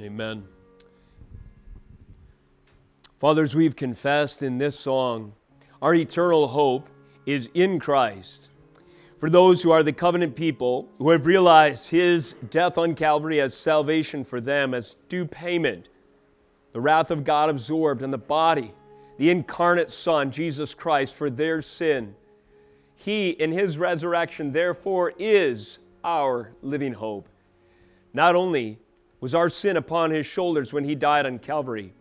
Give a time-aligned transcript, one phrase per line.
[0.00, 0.44] Amen.
[3.18, 5.32] Fathers, we've confessed in this song,
[5.82, 6.88] our eternal hope
[7.26, 8.52] is in Christ.
[9.16, 13.54] For those who are the covenant people, who have realized his death on Calvary as
[13.54, 15.88] salvation for them, as due payment,
[16.72, 18.72] the wrath of God absorbed in the body,
[19.16, 22.14] the incarnate Son, Jesus Christ, for their sin.
[22.94, 27.28] He, in his resurrection, therefore, is our living hope.
[28.12, 28.78] Not only
[29.20, 31.92] was our sin upon his shoulders when he died on Calvary,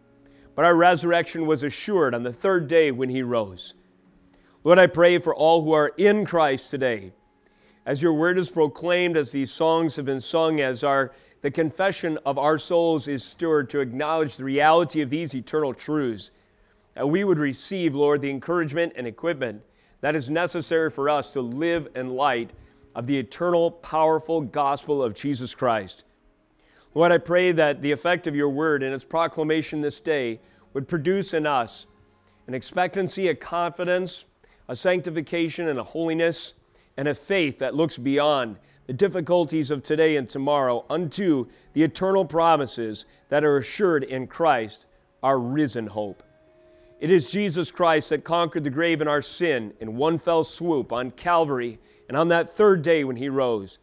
[0.55, 3.73] but our resurrection was assured on the third day when he rose.
[4.64, 7.14] Lord, I pray for all who are in Christ today.
[7.86, 12.18] As your word is proclaimed, as these songs have been sung, as our the confession
[12.26, 16.31] of our souls is stirred to acknowledge the reality of these eternal truths,
[16.95, 19.62] that we would receive, Lord, the encouragement and equipment
[20.02, 22.52] that is necessary for us to live in light
[22.95, 26.06] of the eternal, powerful gospel of Jesus Christ.
[26.98, 30.40] Lord, I pray that the effect of your word and its proclamation this day
[30.74, 31.86] would produce in us
[32.48, 34.26] an expectancy, a confidence,
[34.67, 36.56] a sanctification, and a holiness,
[36.98, 42.25] and a faith that looks beyond the difficulties of today and tomorrow unto the eternal
[42.25, 44.88] promises that are assured in Christ,
[45.22, 46.23] our risen hope.
[47.00, 50.92] It is Jesus Christ that conquered the grave and our sin in one fell swoop
[50.92, 53.78] on Calvary and on that third day when he rose.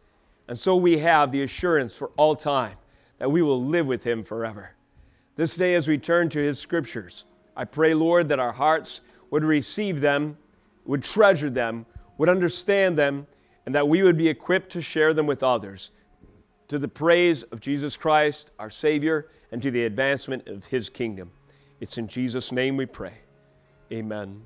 [0.49, 2.75] And so we have the assurance for all time
[3.17, 4.75] that we will live with him forever.
[5.35, 9.43] This day, as we turn to his scriptures, I pray, Lord, that our hearts would
[9.43, 10.37] receive them,
[10.85, 11.85] would treasure them,
[12.17, 13.27] would understand them,
[13.65, 15.91] and that we would be equipped to share them with others
[16.67, 21.31] to the praise of Jesus Christ, our Savior, and to the advancement of his kingdom.
[21.79, 23.13] It's in Jesus' name we pray.
[23.91, 24.41] Amen.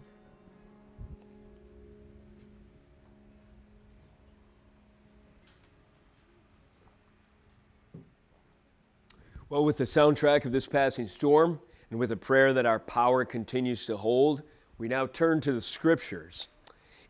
[9.51, 13.25] Well, with the soundtrack of this passing storm and with a prayer that our power
[13.25, 14.43] continues to hold,
[14.77, 16.49] we now turn to the scriptures.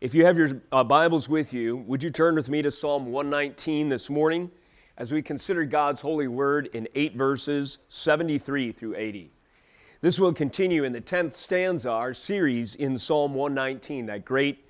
[0.00, 3.12] If you have your uh, Bibles with you, would you turn with me to Psalm
[3.12, 4.50] 119 this morning
[4.96, 9.32] as we consider God's holy word in eight verses, 73 through 80?
[10.00, 14.64] This will continue in the 10th stanza, our series in Psalm 119, that great,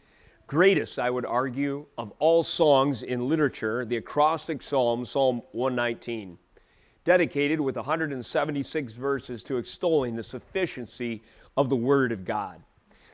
[0.49, 6.39] greatest, I would argue, of all songs in literature, the acrostic psalm, Psalm 119
[7.05, 11.23] dedicated with 176 verses to extolling the sufficiency
[11.57, 12.63] of the Word of God.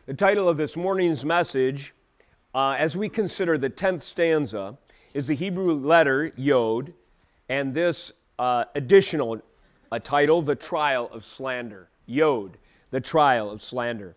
[0.06, 1.94] The title of this morning's message,
[2.54, 4.78] uh, as we consider the 10th stanza,
[5.14, 6.92] is the Hebrew letter Yod,
[7.48, 9.40] and this uh, additional
[9.90, 11.88] uh, title, The Trial of Slander.
[12.06, 12.58] Yod,
[12.90, 14.16] The Trial of Slander.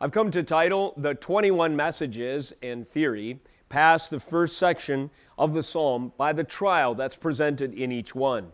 [0.00, 5.62] I've come to title the 21 messages in theory past the first section of the
[5.62, 8.52] psalm by the trial that's presented in each one.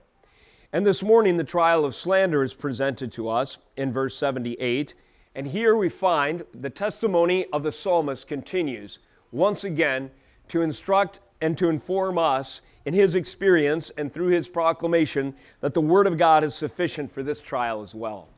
[0.73, 4.95] And this morning, the trial of slander is presented to us in verse 78.
[5.35, 8.99] And here we find the testimony of the psalmist continues
[9.31, 10.11] once again
[10.49, 15.81] to instruct and to inform us in his experience and through his proclamation that the
[15.81, 18.29] Word of God is sufficient for this trial as well.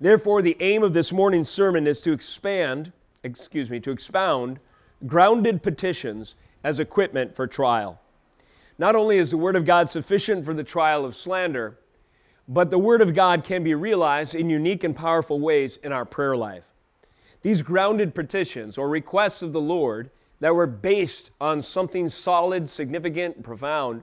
[0.00, 2.92] Therefore, the aim of this morning's sermon is to expand,
[3.22, 4.58] excuse me, to expound
[5.06, 7.99] grounded petitions as equipment for trial.
[8.80, 11.78] Not only is the Word of God sufficient for the trial of slander,
[12.48, 16.06] but the Word of God can be realized in unique and powerful ways in our
[16.06, 16.64] prayer life.
[17.42, 20.08] These grounded petitions or requests of the Lord
[20.40, 24.02] that were based on something solid, significant, and profound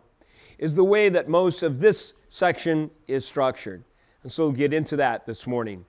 [0.60, 3.84] is the way that most of this section is structured.
[4.22, 5.86] And so we'll get into that this morning.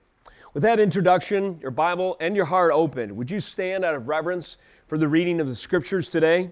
[0.55, 4.57] With that introduction, your Bible and your heart open, would you stand out of reverence
[4.87, 6.49] for the reading of the scriptures today?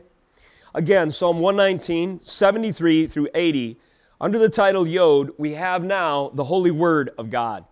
[0.78, 3.80] Again, Psalm 119, 73 through 80.
[4.22, 7.66] Under the title Yod, we have now the holy word of God.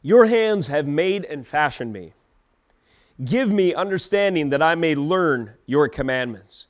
[0.00, 2.12] Your hands have made and fashioned me.
[3.24, 6.68] Give me understanding that I may learn your commandments.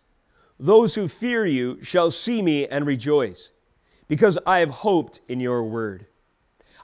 [0.59, 3.53] Those who fear you shall see me and rejoice,
[4.09, 6.07] because I have hoped in your word.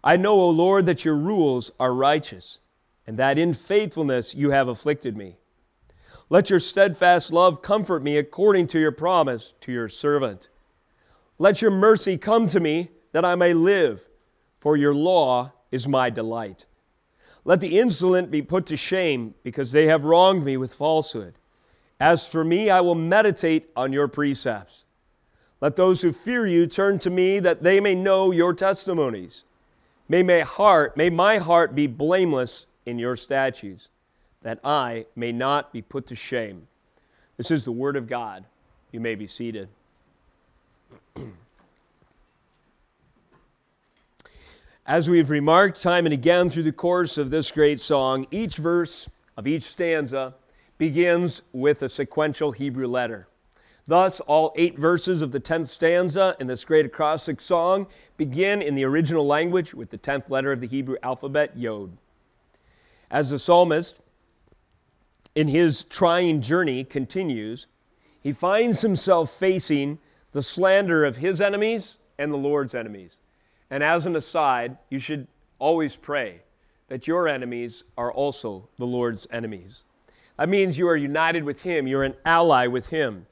[0.04, 2.58] I know, O Lord, that your rules are righteous,
[3.06, 5.38] and that in faithfulness you have afflicted me.
[6.30, 10.50] Let your steadfast love comfort me according to your promise to your servant.
[11.38, 14.06] Let your mercy come to me that I may live,
[14.58, 16.66] for your law is my delight.
[17.44, 21.34] Let the insolent be put to shame because they have wronged me with falsehood.
[21.98, 24.84] As for me, I will meditate on your precepts.
[25.62, 29.44] Let those who fear you turn to me that they may know your testimonies.
[30.08, 33.88] May my heart, may my heart be blameless in your statutes
[34.42, 36.68] that I may not be put to shame.
[37.36, 38.44] This is the word of God.
[38.92, 39.68] You may be seated.
[44.86, 49.10] As we've remarked time and again through the course of this great song, each verse
[49.36, 50.34] of each stanza
[50.78, 53.28] begins with a sequential Hebrew letter.
[53.86, 57.86] Thus, all eight verses of the 10th stanza in this great acrostic song
[58.16, 61.96] begin in the original language with the 10th letter of the Hebrew alphabet, Yod.
[63.10, 63.98] As the psalmist,
[65.38, 67.68] in his trying journey, continues,
[68.20, 70.00] he finds himself facing
[70.32, 73.20] the slander of his enemies and the Lord's enemies.
[73.70, 75.28] And as an aside, you should
[75.60, 76.40] always pray
[76.88, 79.84] that your enemies are also the Lord's enemies.
[80.36, 83.26] That means you are united with Him, you're an ally with Him.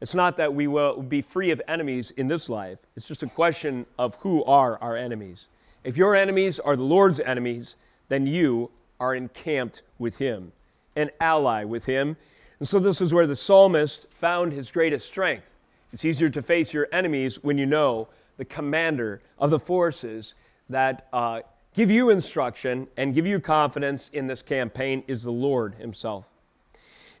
[0.00, 3.28] It's not that we will be free of enemies in this life, it's just a
[3.28, 5.48] question of who are our enemies.
[5.84, 7.76] If your enemies are the Lord's enemies,
[8.08, 10.52] then you are encamped with Him,
[10.96, 12.16] an ally with Him.
[12.58, 15.54] And so, this is where the psalmist found his greatest strength.
[15.92, 20.34] It's easier to face your enemies when you know the commander of the forces
[20.68, 21.40] that uh,
[21.74, 26.26] give you instruction and give you confidence in this campaign is the Lord Himself.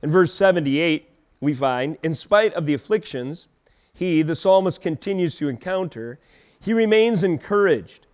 [0.02, 1.08] In verse 78,
[1.40, 3.48] we find, in spite of the afflictions
[3.94, 6.18] he, the psalmist, continues to encounter,
[6.60, 8.06] he remains encouraged.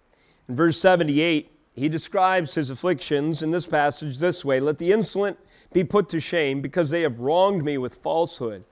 [0.49, 5.39] In verse 78, he describes his afflictions in this passage this way Let the insolent
[5.73, 8.65] be put to shame because they have wronged me with falsehood.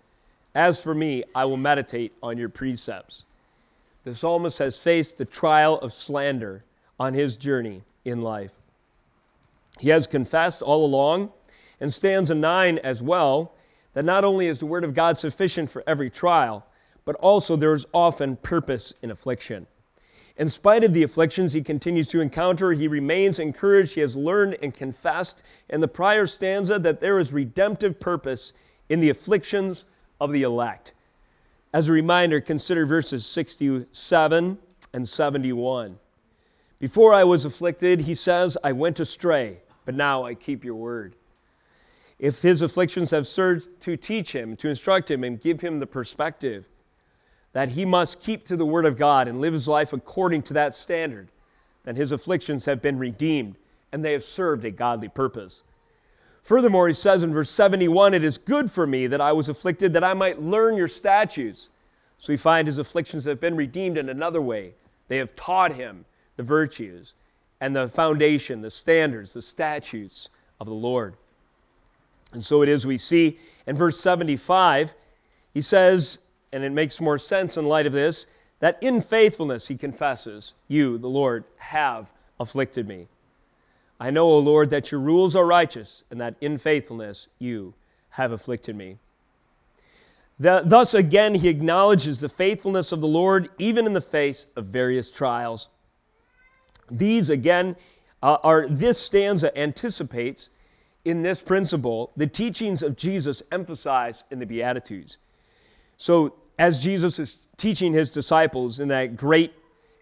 [0.54, 3.25] As for me, I will meditate on your precepts.
[4.04, 6.64] The psalmist has faced the trial of slander
[6.98, 8.52] on his journey in life.
[9.78, 11.32] He has confessed all along,
[11.81, 13.52] and stanza 9 as well,
[13.92, 16.66] that not only is the word of God sufficient for every trial,
[17.04, 19.66] but also there is often purpose in affliction.
[20.38, 23.94] In spite of the afflictions he continues to encounter, he remains encouraged.
[23.94, 28.52] He has learned and confessed in the prior stanza that there is redemptive purpose
[28.88, 29.86] in the afflictions
[30.20, 30.92] of the elect.
[31.72, 34.58] As a reminder, consider verses 67
[34.92, 35.98] and 71.
[36.78, 41.16] Before I was afflicted, he says, I went astray, but now I keep your word.
[42.18, 45.86] If his afflictions have served to teach him, to instruct him, and give him the
[45.86, 46.68] perspective
[47.56, 50.52] that he must keep to the word of God and live his life according to
[50.52, 51.28] that standard,
[51.84, 53.56] then his afflictions have been redeemed
[53.90, 55.62] and they have served a godly purpose.
[56.42, 59.94] Furthermore, he says in verse 71 It is good for me that I was afflicted,
[59.94, 61.70] that I might learn your statutes.
[62.18, 64.74] So we find his afflictions have been redeemed in another way.
[65.08, 66.04] They have taught him
[66.36, 67.14] the virtues
[67.58, 70.28] and the foundation, the standards, the statutes
[70.60, 71.14] of the Lord.
[72.34, 74.92] And so it is we see in verse 75,
[75.54, 76.18] he says,
[76.52, 78.26] and it makes more sense in light of this,
[78.60, 83.08] that in faithfulness he confesses, You, the Lord, have afflicted me.
[83.98, 87.75] I know, O Lord, that your rules are righteous, and that in faithfulness you
[88.10, 88.98] have afflicted me.
[90.38, 94.66] The, thus, again, he acknowledges the faithfulness of the Lord, even in the face of
[94.66, 95.69] various trials.
[96.90, 97.76] These, again,
[98.22, 100.50] uh, are this stanza anticipates
[101.04, 105.19] in this principle the teachings of Jesus emphasized in the Beatitudes.
[105.96, 109.52] So, as Jesus is teaching his disciples in that great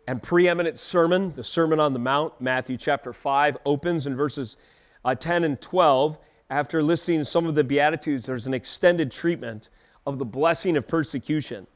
[0.06, 4.56] and preeminent sermon, the Sermon on the Mount, Matthew chapter 5, opens in verses
[5.05, 6.19] uh, 10 and 12.
[6.50, 9.69] After listing some of the Beatitudes, there's an extended treatment
[10.06, 11.67] of the blessing of persecution.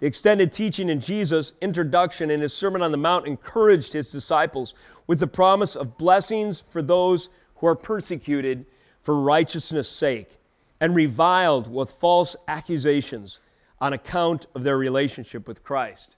[0.00, 4.74] The extended teaching in Jesus' introduction in his Sermon on the Mount encouraged his disciples
[5.06, 8.66] with the promise of blessings for those who are persecuted
[9.00, 10.38] for righteousness' sake
[10.80, 13.38] and reviled with false accusations
[13.82, 16.14] on account of their relationship with Christ.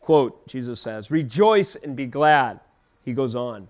[0.00, 2.58] Quote, Jesus says, Rejoice and be glad.
[3.04, 3.68] He goes on,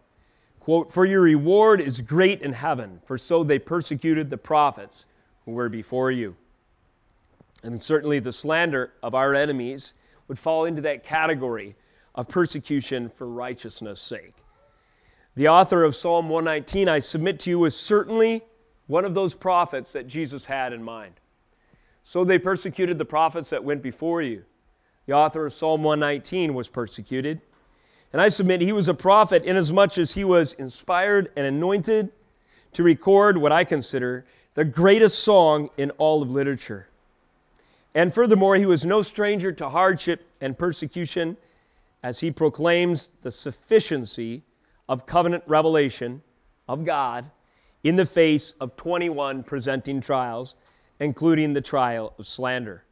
[0.60, 5.06] quote, For your reward is great in heaven, for so they persecuted the prophets
[5.44, 6.36] who were before you.
[7.64, 9.92] And certainly the slander of our enemies
[10.28, 11.74] would fall into that category
[12.14, 14.34] of persecution for righteousness' sake.
[15.34, 18.42] The author of Psalm 119, I submit to you, is certainly
[18.86, 21.14] one of those prophets that Jesus had in mind.
[22.08, 24.44] So they persecuted the prophets that went before you.
[25.06, 27.40] The author of Psalm 119 was persecuted.
[28.12, 32.12] And I submit he was a prophet inasmuch as he was inspired and anointed
[32.74, 36.86] to record what I consider the greatest song in all of literature.
[37.92, 41.36] And furthermore, he was no stranger to hardship and persecution
[42.04, 44.44] as he proclaims the sufficiency
[44.88, 46.22] of covenant revelation
[46.68, 47.32] of God
[47.82, 50.54] in the face of 21 presenting trials,
[51.00, 52.84] including the trial of slander.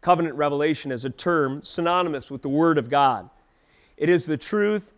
[0.00, 3.30] Covenant revelation is a term synonymous with the Word of God.
[3.96, 4.92] It is the truth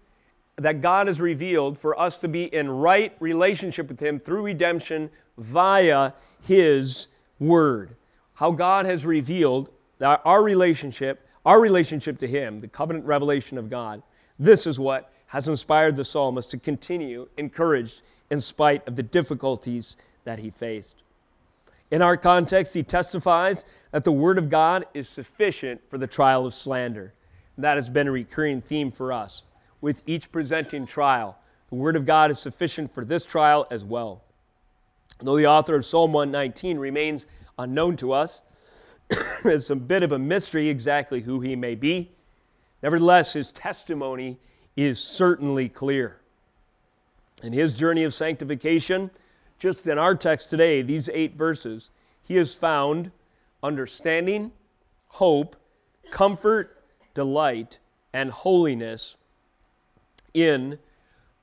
[0.56, 5.10] that God has revealed for us to be in right relationship with Him through redemption
[5.36, 6.12] via
[6.42, 7.06] His
[7.38, 7.96] Word.
[8.34, 14.02] How God has revealed our relationship, our relationship to Him, the covenant revelation of God,
[14.38, 19.96] this is what has inspired the psalmist to continue encouraged in spite of the difficulties
[20.24, 21.02] that he faced.
[21.90, 26.44] In our context, he testifies that the Word of God is sufficient for the trial
[26.44, 27.14] of slander.
[27.56, 29.44] And that has been a recurring theme for us.
[29.80, 31.38] With each presenting trial,
[31.70, 34.22] the Word of God is sufficient for this trial as well.
[35.20, 37.26] Though the author of Psalm 119 remains
[37.58, 38.42] unknown to us,
[39.44, 42.12] it's a bit of a mystery exactly who he may be.
[42.82, 44.38] Nevertheless, his testimony
[44.76, 46.20] is certainly clear.
[47.42, 49.10] In his journey of sanctification,
[49.58, 51.90] just in our text today, these eight verses,
[52.22, 53.10] he has found
[53.62, 54.52] understanding,
[55.08, 55.56] hope,
[56.10, 56.82] comfort,
[57.14, 57.78] delight,
[58.12, 59.16] and holiness
[60.32, 60.78] in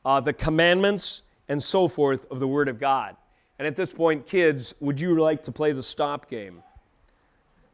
[0.05, 3.17] uh, the commandments and so forth of the Word of God.
[3.59, 6.63] And at this point, kids, would you like to play the stop game?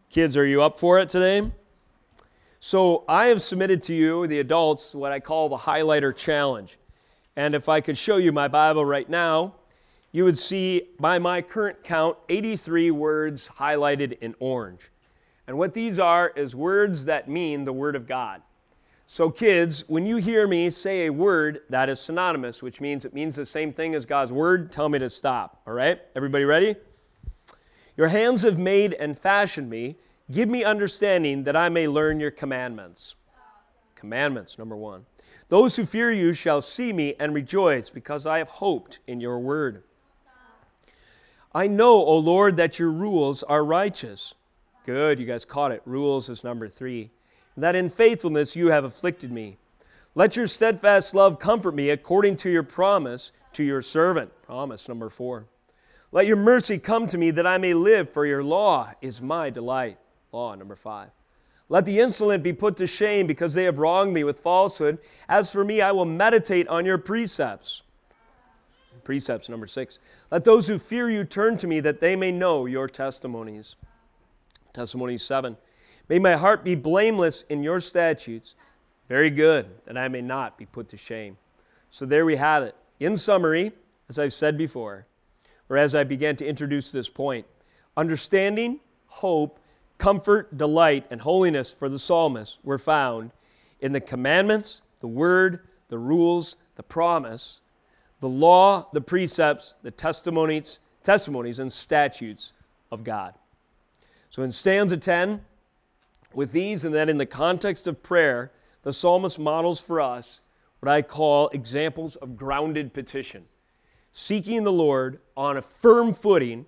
[0.10, 1.52] Kids, are you up for it today?
[2.60, 6.78] So, I have submitted to you, the adults, what I call the highlighter challenge.
[7.36, 9.56] And if I could show you my Bible right now,
[10.12, 14.92] you would see, by my current count, 83 words highlighted in orange.
[15.48, 18.42] And what these are is words that mean the Word of God.
[19.08, 23.14] So, kids, when you hear me say a word that is synonymous, which means it
[23.14, 25.62] means the same thing as God's Word, tell me to stop.
[25.68, 26.00] All right?
[26.16, 26.76] Everybody ready?
[27.98, 29.98] Your hands have made and fashioned me.
[30.32, 33.16] Give me understanding that I may learn your commandments.
[33.96, 35.06] Commandments, number one.
[35.50, 39.40] Those who fear you shall see me and rejoice because I have hoped in your
[39.40, 39.84] word.
[41.54, 44.34] I know, O Lord, that your rules are righteous.
[44.86, 45.82] Good, you guys caught it.
[45.86, 47.12] Rules is number three.
[47.58, 49.58] That in faithfulness you have afflicted me.
[50.16, 54.32] Let your steadfast love comfort me according to your promise to your servant.
[54.44, 55.48] Promise number four.
[56.14, 59.50] Let your mercy come to me that I may live, for your law is my
[59.50, 59.98] delight.
[60.32, 61.10] Law number five.
[61.70, 65.00] Let the insolent be put to shame because they have wronged me with falsehood.
[65.30, 67.84] As for me, I will meditate on your precepts.
[69.12, 70.00] Precepts number six.
[70.32, 73.76] Let those who fear you turn to me that they may know your testimonies.
[74.72, 75.58] Testimony seven.
[76.08, 78.56] May my heart be blameless in your statutes.
[79.10, 81.36] Very good, that I may not be put to shame.
[81.90, 82.74] So there we have it.
[83.02, 83.74] In summary,
[84.08, 85.08] as I've said before,
[85.68, 87.46] or as I began to introduce this point,
[87.98, 89.60] understanding, hope,
[89.98, 93.32] comfort, delight, and holiness for the psalmist were found
[93.82, 97.60] in the commandments, the word, the rules, the promise,
[98.22, 102.54] the law, the precepts, the testimonies, testimonies and statutes
[102.92, 103.36] of God.
[104.30, 105.42] So in stanza 10,
[106.34, 108.52] with these and then in the context of prayer,
[108.84, 110.40] the psalmist models for us
[110.80, 113.46] what I call examples of grounded petition,
[114.14, 116.66] seeking the Lord on a firm footing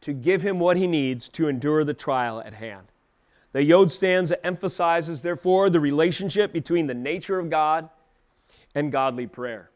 [0.00, 2.90] to give him what he needs to endure the trial at hand.
[3.52, 7.88] The Yod stanza emphasizes, therefore, the relationship between the nature of God
[8.74, 9.71] and godly prayer.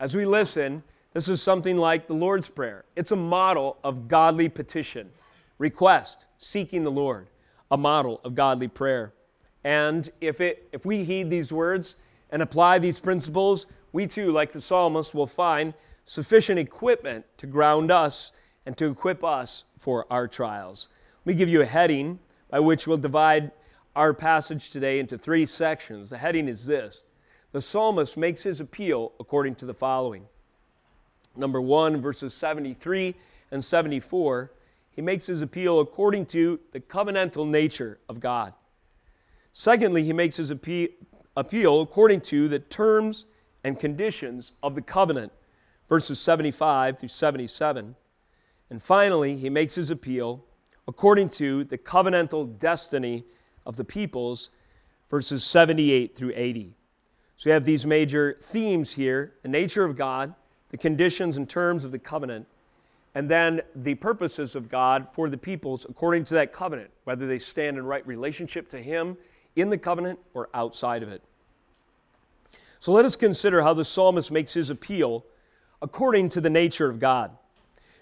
[0.00, 2.84] As we listen, this is something like the Lord's Prayer.
[2.94, 5.10] It's a model of godly petition,
[5.58, 7.26] request, seeking the Lord,
[7.68, 9.12] a model of godly prayer.
[9.64, 11.96] And if, it, if we heed these words
[12.30, 15.74] and apply these principles, we too, like the psalmist, will find
[16.04, 18.30] sufficient equipment to ground us
[18.64, 20.88] and to equip us for our trials.
[21.24, 23.50] Let me give you a heading by which we'll divide
[23.96, 26.10] our passage today into three sections.
[26.10, 27.07] The heading is this
[27.52, 30.26] the psalmist makes his appeal according to the following.
[31.36, 33.14] Number one, verses 73
[33.50, 34.52] and 74,
[34.90, 38.52] he makes his appeal according to the covenantal nature of God.
[39.52, 40.90] Secondly, he makes his appeal
[41.36, 43.26] according to the terms
[43.64, 45.32] and conditions of the covenant,
[45.88, 47.96] verses 75 through 77.
[48.70, 50.44] And finally, he makes his appeal
[50.86, 53.24] according to the covenantal destiny
[53.64, 54.50] of the peoples,
[55.08, 56.74] verses 78 through 80.
[57.38, 60.34] So we have these major themes here the nature of God,
[60.68, 62.46] the conditions and terms of the covenant,
[63.14, 67.38] and then the purposes of God for the peoples according to that covenant, whether they
[67.38, 69.16] stand in right relationship to Him
[69.54, 71.22] in the covenant or outside of it.
[72.80, 75.24] So let us consider how the psalmist makes his appeal
[75.80, 77.36] according to the nature of God.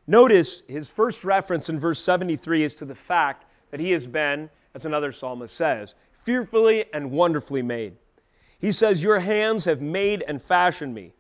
[0.07, 4.51] Notice his first reference in verse 73 is to the fact that he has been,
[4.75, 7.97] as another psalmist says, fearfully and wonderfully made.
[8.59, 11.13] He says, Your hands have made and fashioned me.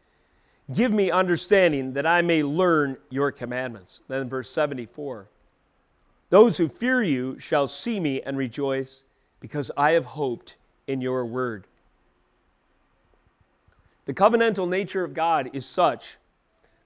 [0.72, 4.00] Give me understanding that I may learn your commandments.
[4.08, 5.28] Then, verse 74
[6.30, 9.04] Those who fear you shall see me and rejoice,
[9.40, 11.66] because I have hoped in your word.
[14.06, 16.16] The covenantal nature of God is such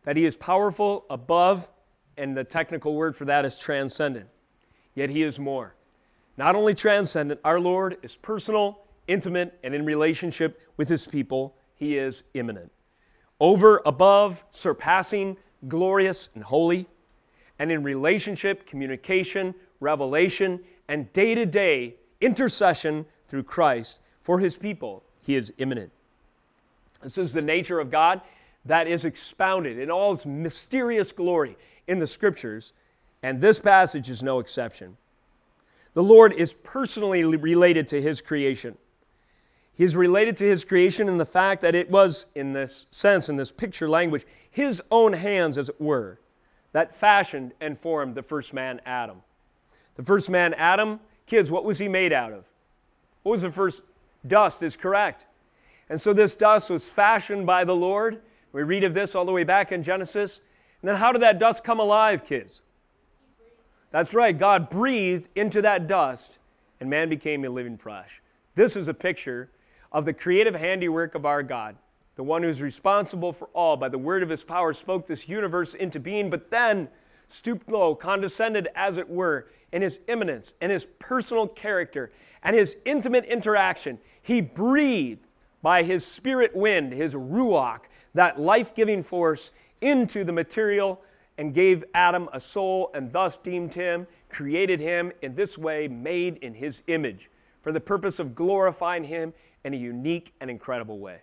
[0.05, 1.69] that he is powerful above,
[2.17, 4.29] and the technical word for that is transcendent.
[4.95, 5.75] Yet he is more.
[6.37, 11.57] Not only transcendent, our Lord is personal intimate and in relationship with his people.
[11.75, 12.71] he is immanent.
[13.41, 16.87] Over, above, surpassing, glorious, and holy.
[17.59, 25.03] And in relationship, communication, revelation, and day to day intercession through Christ for his people,
[25.23, 25.91] he is immanent.
[27.03, 28.21] This is the nature of God
[28.65, 32.73] that is expounded in all its mysterious glory in the scriptures,
[33.23, 34.97] and this passage is no exception.
[35.95, 38.77] The Lord is personally related to his creation.
[39.81, 43.31] He is related to his creation in the fact that it was, in this sense,
[43.31, 46.21] in this picture language, his own hands, as it were,
[46.73, 49.23] that fashioned and formed the first man, Adam.
[49.95, 52.45] The first man, Adam, kids, what was he made out of?
[53.23, 53.81] What was the first?
[54.27, 55.25] Dust is correct.
[55.89, 58.21] And so this dust was fashioned by the Lord.
[58.53, 60.43] We read of this all the way back in Genesis.
[60.83, 62.61] And then how did that dust come alive, kids?
[63.93, 66.39] That's right, God breathed into that dust,
[66.81, 68.21] and man became a living flesh.
[68.57, 69.49] This is a picture
[69.93, 71.77] of the creative handiwork of our God,
[72.17, 73.77] the one who's responsible for all.
[73.77, 76.89] By the word of his power, spoke this universe into being, but then
[77.29, 82.11] stooped low, condescended, as it were, in his immanence and his personal character
[82.43, 83.99] and his intimate interaction.
[84.21, 85.27] He breathed
[85.63, 87.83] by his spirit wind, his ruach,
[88.15, 91.01] that life giving force, into the material
[91.39, 96.37] and gave Adam a soul and thus deemed him, created him in this way, made
[96.39, 97.31] in his image,
[97.63, 101.23] for the purpose of glorifying him in a unique and incredible way.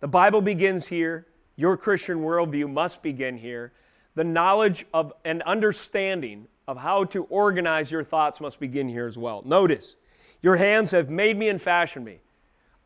[0.00, 1.26] The Bible begins here.
[1.56, 3.72] Your Christian worldview must begin here.
[4.14, 9.16] The knowledge of and understanding of how to organize your thoughts must begin here as
[9.16, 9.42] well.
[9.44, 9.96] Notice,
[10.42, 12.20] your hands have made me and fashioned me.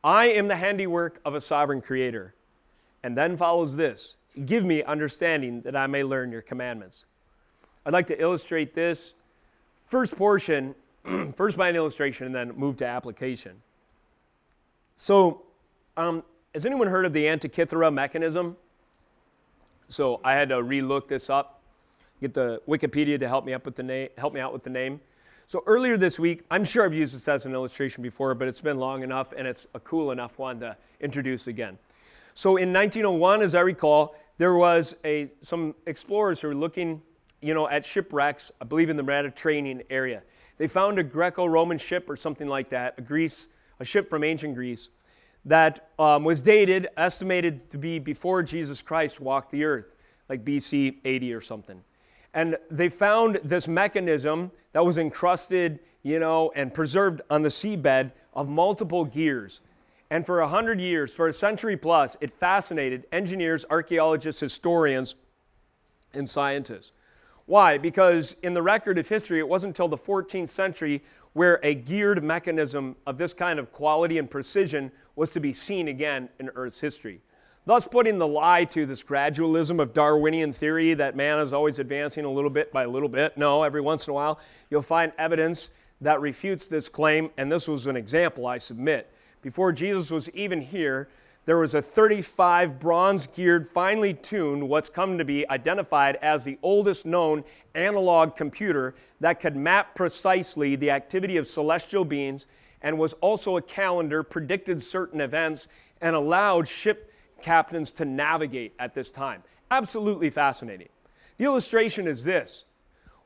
[0.03, 2.35] I am the handiwork of a sovereign creator.
[3.03, 4.17] And then follows this
[4.47, 7.07] Give me understanding that I may learn your commandments.
[7.85, 9.15] I'd like to illustrate this
[9.87, 10.75] first portion,
[11.35, 13.63] first by an illustration, and then move to application.
[14.97, 15.43] So,
[15.97, 16.23] um,
[16.55, 18.57] has anyone heard of the Antikythera mechanism?
[19.89, 21.63] So I had to relook this up,
[22.21, 24.71] get the Wikipedia to help me up with the name, help me out with the
[24.71, 25.01] name.
[25.47, 28.61] So earlier this week, I'm sure I've used this as an illustration before, but it's
[28.61, 31.77] been long enough and it's a cool enough one to introduce again.
[32.35, 37.03] So in 1901, as I recall, there was a, some explorers who were looking
[37.41, 40.23] you know, at shipwrecks, I believe in the Mediterranean area.
[40.61, 43.47] They found a Greco-Roman ship or something like that, a Greece,
[43.79, 44.91] a ship from ancient Greece,
[45.47, 49.97] that um, was dated, estimated to be before Jesus Christ walked the earth,
[50.29, 51.83] like BC 80 or something.
[52.35, 58.13] And they found this mechanism that was encrusted, you know, and preserved on the seabed
[58.35, 59.63] of multiple gears.
[60.11, 65.15] And for a hundred years, for a century plus, it fascinated engineers, archaeologists, historians,
[66.13, 66.93] and scientists.
[67.51, 67.79] Why?
[67.79, 72.23] Because in the record of history, it wasn't until the 14th century where a geared
[72.23, 76.79] mechanism of this kind of quality and precision was to be seen again in Earth's
[76.79, 77.23] history.
[77.67, 82.25] Thus, putting the lie to this gradualism of Darwinian theory that man is always advancing
[82.25, 83.37] a little bit by a little bit.
[83.37, 84.39] No, every once in a while,
[84.71, 89.73] you'll find evidence that refutes this claim, and this was an example I submit before
[89.73, 91.09] Jesus was even here,
[91.47, 96.59] there was a 35 bronze geared, finely tuned, what's come to be identified as the
[96.63, 102.47] oldest known analog computer that could map precisely the activity of celestial beings
[102.83, 105.69] and was also a calendar, predicted certain events,
[106.01, 109.43] and allowed ship captains to navigate at this time.
[109.71, 110.89] Absolutely fascinating.
[111.39, 112.65] The illustration is this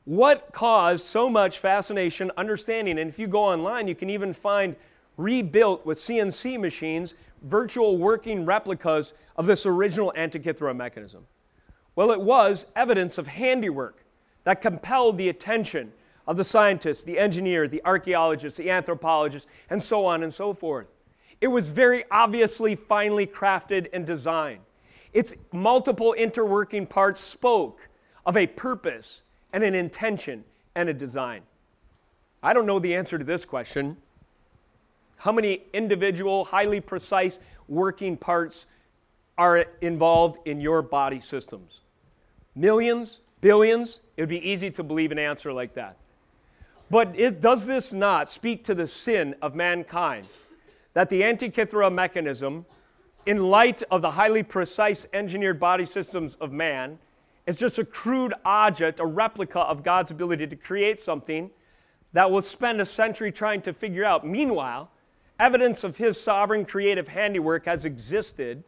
[0.05, 2.97] What caused so much fascination, understanding?
[2.97, 4.75] And if you go online, you can even find
[5.17, 11.27] rebuilt with CNC machines, virtual working replicas of this original Antikythera mechanism?
[11.95, 14.03] Well, it was evidence of handiwork
[14.43, 15.93] that compelled the attention
[16.27, 20.87] of the scientist, the engineer, the archaeologist, the anthropologist, and so on and so forth.
[21.41, 24.61] It was very obviously finely crafted and designed.
[25.13, 27.87] Its multiple interworking parts spoke
[28.25, 29.23] of a purpose
[29.53, 31.43] and an intention and a design.
[32.43, 33.97] I don't know the answer to this question,
[35.17, 38.65] how many individual, highly precise working parts
[39.37, 41.81] are involved in your body systems?
[42.55, 43.21] Millions?
[43.41, 44.01] Billions?
[44.17, 45.97] It would be easy to believe an answer like that.
[46.89, 50.27] But it, does this not speak to the sin of mankind?
[50.93, 52.65] That the Antikythera mechanism,
[53.25, 56.99] in light of the highly precise engineered body systems of man,
[57.45, 61.51] is just a crude object, a replica of God's ability to create something
[62.13, 64.25] that will spend a century trying to figure out.
[64.25, 64.89] Meanwhile,
[65.39, 68.63] Evidence of his sovereign creative handiwork has existed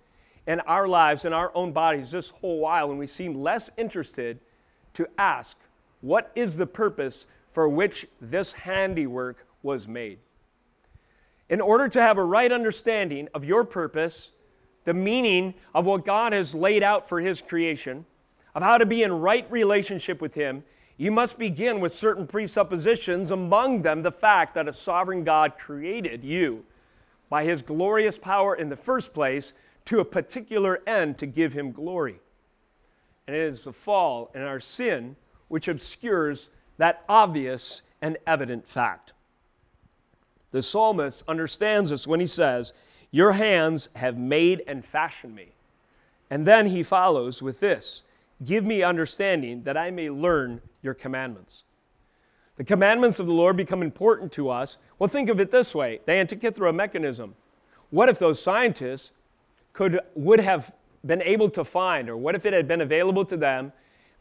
[0.45, 4.39] in our lives, in our own bodies, this whole while, and we seem less interested
[4.93, 5.57] to ask,
[6.01, 10.19] what is the purpose for which this handiwork was made?
[11.49, 14.31] In order to have a right understanding of your purpose,
[14.83, 18.05] the meaning of what God has laid out for His creation,
[18.53, 20.63] of how to be in right relationship with Him,
[20.97, 26.23] you must begin with certain presuppositions, among them the fact that a sovereign God created
[26.23, 26.65] you
[27.29, 29.53] by His glorious power in the first place
[29.85, 32.19] to a particular end to give Him glory.
[33.27, 35.17] And it is the fall and our sin
[35.49, 39.13] which obscures that obvious and evident fact.
[40.51, 42.73] The psalmist understands this when he says,
[43.11, 45.53] Your hands have made and fashioned me.
[46.29, 48.03] And then he follows with this
[48.43, 51.63] Give me understanding that I may learn your commandments.
[52.55, 54.77] The commandments of the Lord become important to us.
[54.97, 57.35] Well, think of it this way the Antikythera mechanism.
[57.89, 59.11] What if those scientists
[59.73, 60.73] could, would have
[61.05, 63.71] been able to find, or what if it had been available to them,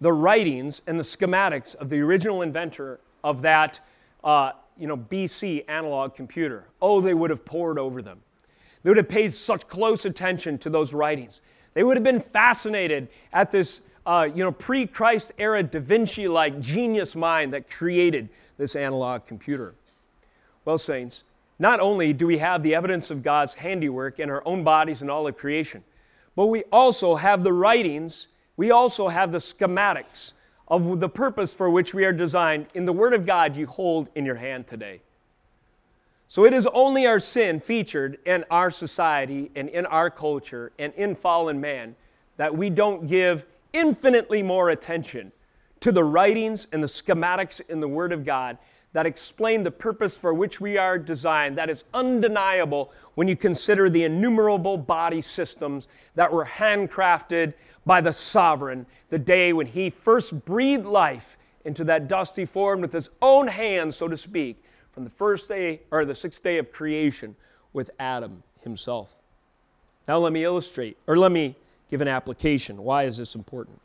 [0.01, 3.81] the writings and the schematics of the original inventor of that
[4.23, 6.69] uh, you know, BC analog computer.
[6.81, 8.21] Oh, they would have pored over them.
[8.83, 11.41] They would have paid such close attention to those writings.
[11.75, 17.17] They would have been fascinated at this uh, you know, pre-Christ era Da Vinci-like genius
[17.17, 19.75] mind that created this analog computer.
[20.65, 21.25] Well, saints,
[21.59, 25.11] not only do we have the evidence of God's handiwork in our own bodies and
[25.11, 25.83] all of creation,
[26.37, 30.35] but we also have the writings, we also have the schematics
[30.69, 34.09] of the purpose for which we are designed in the Word of God you hold
[34.15, 35.01] in your hand today.
[36.29, 40.93] So it is only our sin featured in our society and in our culture and
[40.95, 41.97] in fallen man
[42.37, 45.33] that we don't give infinitely more attention
[45.81, 48.57] to the writings and the schematics in the Word of God
[48.95, 51.59] that explain the purpose for which we are designed.
[51.59, 57.53] That is undeniable when you consider the innumerable body systems that were handcrafted
[57.85, 62.95] by the sovereign the day when he first breathed life into that dusty form with
[62.95, 66.73] his own hands, so to speak, from the first day or the sixth day of
[66.73, 67.37] creation
[67.75, 69.15] with Adam himself.
[70.09, 71.57] Now, let me illustrate, or let me
[71.89, 72.83] give an application.
[72.83, 73.81] Why is this important?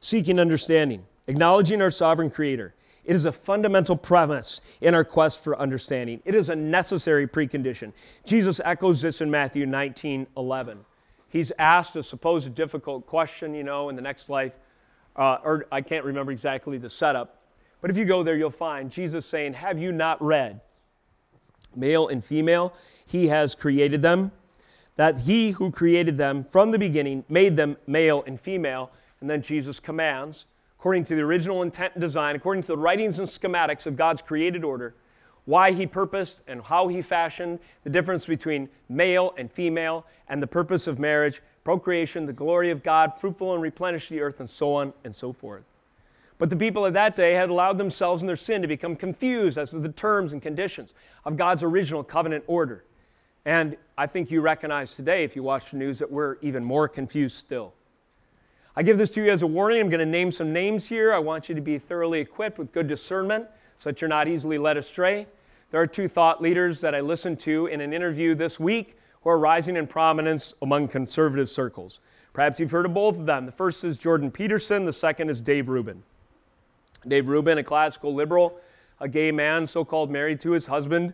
[0.00, 5.58] Seeking understanding, acknowledging our sovereign creator it is a fundamental premise in our quest for
[5.58, 6.20] understanding.
[6.24, 7.92] It is a necessary precondition.
[8.24, 10.84] Jesus echoes this in Matthew 19 11.
[11.28, 14.58] He's asked a supposed difficult question, you know, in the next life,
[15.16, 17.42] uh, or I can't remember exactly the setup,
[17.80, 20.60] but if you go there, you'll find Jesus saying, Have you not read?
[21.74, 22.74] Male and female,
[23.06, 24.32] he has created them,
[24.96, 28.90] that he who created them from the beginning made them male and female.
[29.20, 30.46] And then Jesus commands,
[30.78, 34.22] according to the original intent and design, according to the writings and schematics of God's
[34.22, 34.94] created order,
[35.44, 40.46] why he purposed and how he fashioned the difference between male and female and the
[40.46, 44.74] purpose of marriage, procreation, the glory of God, fruitful and replenish the earth, and so
[44.74, 45.64] on and so forth.
[46.38, 49.58] But the people of that day had allowed themselves in their sin to become confused
[49.58, 52.84] as to the terms and conditions of God's original covenant order.
[53.44, 56.88] And I think you recognize today, if you watch the news, that we're even more
[56.88, 57.74] confused still.
[58.76, 59.80] I give this to you as a warning.
[59.80, 61.12] I'm going to name some names here.
[61.12, 63.46] I want you to be thoroughly equipped with good discernment
[63.78, 65.26] so that you're not easily led astray.
[65.70, 69.30] There are two thought leaders that I listened to in an interview this week who
[69.30, 72.00] are rising in prominence among conservative circles.
[72.32, 73.46] Perhaps you've heard of both of them.
[73.46, 76.02] The first is Jordan Peterson, the second is Dave Rubin.
[77.06, 78.58] Dave Rubin, a classical liberal,
[79.00, 81.12] a gay man, so called married to his husband,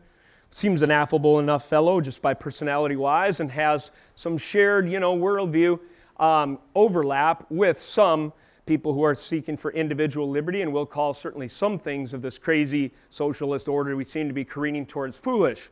[0.50, 5.16] seems an affable enough fellow just by personality wise and has some shared, you know,
[5.16, 5.78] worldview
[6.18, 8.32] um, overlap with some
[8.64, 12.36] people who are seeking for individual liberty, and we'll call certainly some things of this
[12.36, 15.70] crazy socialist order we seem to be careening towards foolish.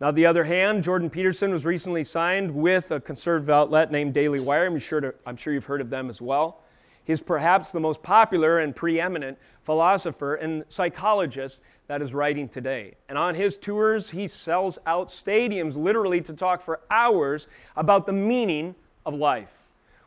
[0.00, 4.12] Now, on the other hand, Jordan Peterson was recently signed with a conservative outlet named
[4.12, 4.66] Daily Wire.
[4.66, 6.62] I'm sure, to, I'm sure you've heard of them as well.
[7.04, 12.94] He's perhaps the most popular and preeminent philosopher and psychologist that is writing today.
[13.08, 18.12] And on his tours, he sells out stadiums literally to talk for hours about the
[18.12, 19.52] meaning of life.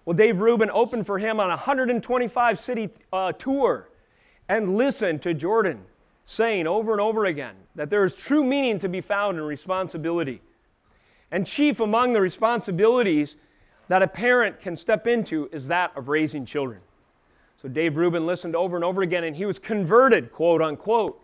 [0.06, 3.90] Well, Dave Rubin opened for him on a 125 city uh, tour
[4.48, 5.84] and listened to Jordan
[6.24, 10.42] saying over and over again that there is true meaning to be found in responsibility.
[11.32, 13.36] And chief among the responsibilities
[13.88, 16.82] that a parent can step into is that of raising children.
[17.62, 21.22] So Dave Rubin listened over and over again and he was converted, quote unquote.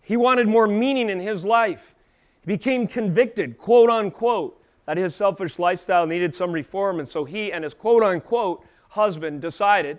[0.00, 1.94] He wanted more meaning in his life.
[2.42, 7.52] He became convicted, quote unquote that his selfish lifestyle needed some reform, and so he
[7.52, 9.98] and his quote unquote husband decided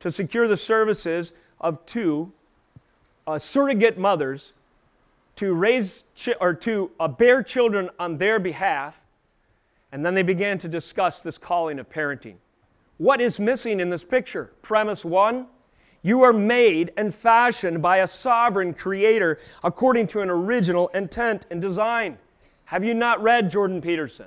[0.00, 2.32] to secure the services of two
[3.26, 4.52] uh, surrogate mothers
[5.34, 9.02] to raise chi- or to uh, bear children on their behalf,
[9.92, 12.36] and then they began to discuss this calling of parenting.
[12.98, 14.52] What is missing in this picture?
[14.62, 15.46] Premise one
[16.06, 21.60] you are made and fashioned by a sovereign creator according to an original intent and
[21.60, 22.18] design.
[22.66, 24.26] Have you not read Jordan Peterson?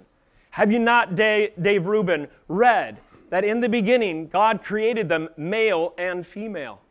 [0.51, 6.27] Have you not, Dave Rubin, read that in the beginning God created them male and
[6.27, 6.81] female?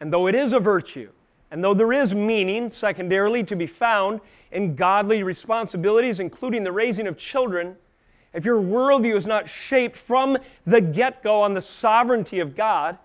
[0.00, 1.10] And though it is a virtue,
[1.50, 4.20] and though there is meaning, secondarily, to be found
[4.52, 7.76] in godly responsibilities, including the raising of children,
[8.32, 12.98] if your worldview is not shaped from the get go on the sovereignty of God,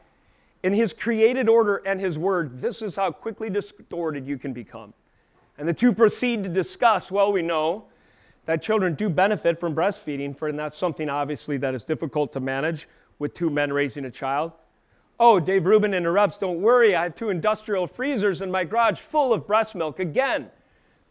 [0.62, 4.94] in His created order and His word, this is how quickly distorted you can become.
[5.58, 7.86] And the two proceed to discuss well, we know
[8.46, 12.40] that children do benefit from breastfeeding, for, and that's something obviously that is difficult to
[12.40, 14.52] manage with two men raising a child.
[15.20, 19.32] Oh, Dave Rubin interrupts, don't worry, I have two industrial freezers in my garage full
[19.32, 20.00] of breast milk.
[20.00, 20.50] Again,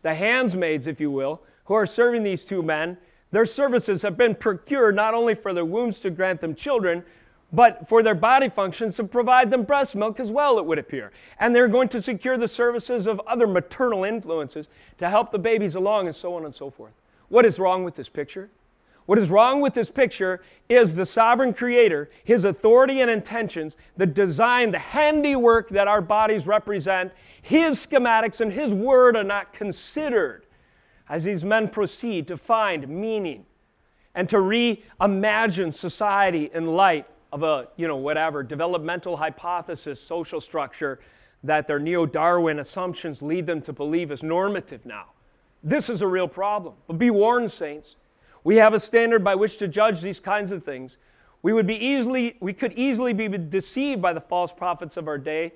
[0.02, 2.98] the handsmaids, if you will, who are serving these two men,
[3.30, 7.02] their services have been procured not only for their wombs to grant them children,
[7.50, 11.10] but for their body functions to provide them breast milk as well, it would appear.
[11.38, 15.74] And they're going to secure the services of other maternal influences to help the babies
[15.74, 16.92] along, and so on and so forth.
[17.28, 18.50] What is wrong with this picture?
[19.06, 24.06] What is wrong with this picture is the sovereign creator, his authority and intentions, the
[24.06, 27.12] design, the handiwork that our bodies represent,
[27.42, 30.46] his schematics and his word are not considered
[31.08, 33.44] as these men proceed to find meaning
[34.14, 40.98] and to reimagine society in light of a, you know, whatever, developmental hypothesis, social structure
[41.42, 45.10] that their neo Darwin assumptions lead them to believe is normative now.
[45.62, 46.74] This is a real problem.
[46.86, 47.96] But be warned, saints.
[48.44, 50.98] We have a standard by which to judge these kinds of things.
[51.42, 55.18] We would be easily, we could easily be deceived by the false prophets of our
[55.18, 55.52] day.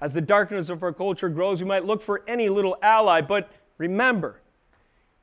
[0.00, 3.20] As the darkness of our culture grows, we might look for any little ally.
[3.20, 4.40] But remember,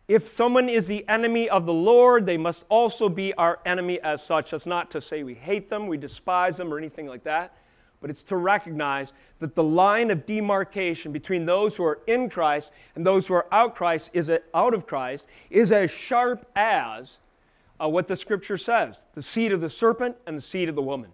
[0.07, 4.23] if someone is the enemy of the Lord, they must also be our enemy as
[4.23, 4.51] such.
[4.51, 7.53] That's not to say we hate them, we despise them, or anything like that
[8.01, 12.71] but it's to recognize that the line of demarcation between those who are in Christ
[12.95, 17.17] and those who are out Christ is a, out of Christ is as sharp as
[17.81, 20.81] uh, what the Scripture says: the seed of the serpent and the seed of the
[20.81, 21.11] woman.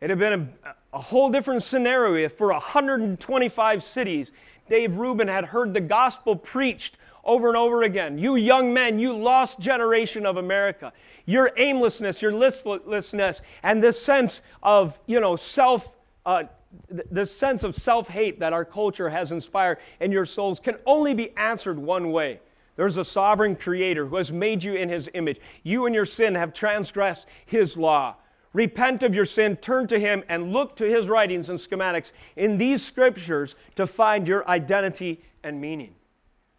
[0.00, 4.32] It had been a, a whole different scenario if for 125 cities
[4.68, 8.18] Dave Rubin had heard the gospel preached over and over again.
[8.18, 10.92] You young men, you lost generation of America.
[11.24, 16.44] Your aimlessness, your listlessness, and this sense of, you know, self, uh,
[16.88, 21.14] the sense of self hate that our culture has inspired in your souls can only
[21.14, 22.40] be answered one way.
[22.76, 25.38] There's a sovereign creator who has made you in his image.
[25.62, 28.16] You and your sin have transgressed his law.
[28.54, 32.58] Repent of your sin, turn to him, and look to his writings and schematics in
[32.58, 35.94] these scriptures to find your identity and meaning.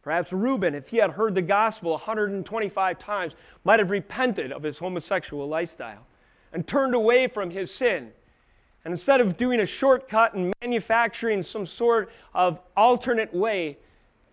[0.03, 4.79] Perhaps Rubin, if he had heard the gospel 125 times, might have repented of his
[4.79, 6.05] homosexual lifestyle
[6.51, 8.11] and turned away from his sin.
[8.83, 13.77] And instead of doing a shortcut and manufacturing some sort of alternate way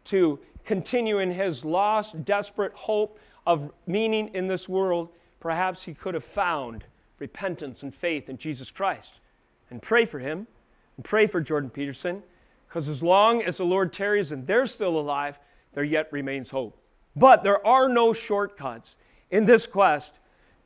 [0.07, 6.15] to continue in his lost, desperate hope of meaning in this world, perhaps he could
[6.15, 6.85] have found
[7.21, 9.21] repentance and faith in Jesus Christ.
[9.71, 10.49] And pray for him
[10.97, 12.25] and pray for Jordan Peterson,
[12.69, 15.39] because as long as the Lord tarries and they're still alive,
[15.73, 16.81] there yet remains hope.
[17.17, 18.97] But there are no shortcuts
[19.31, 20.19] in this quest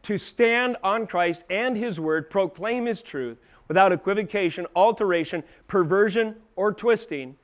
[0.02, 3.38] to stand on Christ and His Word, proclaim His truth
[3.68, 7.36] without equivocation, alteration, perversion, or twisting,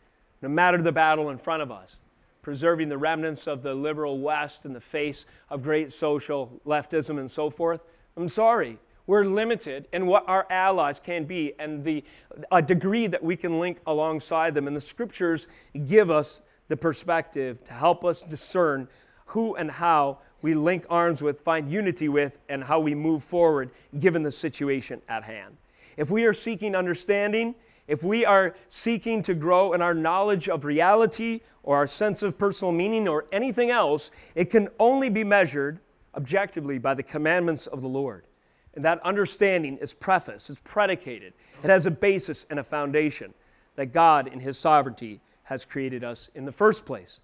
[0.43, 1.97] no matter the battle in front of us.
[2.43, 7.31] Preserving the remnants of the liberal West in the face of great social leftism and
[7.31, 7.83] so forth.
[8.17, 12.05] I'm sorry, we're limited in what our allies can be and the
[12.53, 14.67] a degree that we can link alongside them.
[14.67, 15.49] And the scriptures
[15.85, 18.87] give us the perspective to help us discern
[19.27, 23.73] who and how we link arms with, find unity with, and how we move forward
[23.99, 25.57] given the situation at hand.
[25.97, 27.57] If we are seeking understanding,
[27.89, 32.39] if we are seeking to grow in our knowledge of reality or our sense of
[32.39, 35.81] personal meaning or anything else, it can only be measured
[36.15, 38.27] objectively by the commandments of the Lord.
[38.75, 41.33] And that understanding is prefaced, is predicated.
[41.65, 43.35] It has a basis and a foundation
[43.75, 47.19] that God, in His sovereignty, has created us in the first place.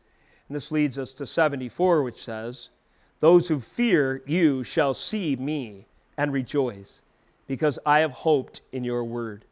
[0.49, 2.71] And this leads us to 74, which says,
[3.21, 5.87] Those who fear you shall see me
[6.19, 7.03] and rejoice,
[7.47, 9.45] because I have hoped in your word.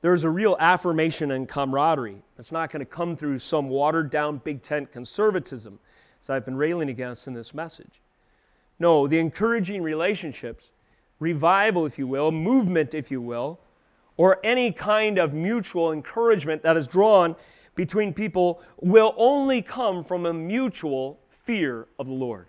[0.00, 2.22] There's a real affirmation and camaraderie.
[2.38, 5.80] It's not going to come through some watered down big tent conservatism,
[6.18, 8.00] as I've been railing against in this message.
[8.78, 10.72] No, the encouraging relationships,
[11.18, 13.60] revival, if you will, movement, if you will,
[14.20, 17.34] or any kind of mutual encouragement that is drawn
[17.74, 22.46] between people will only come from a mutual fear of the Lord,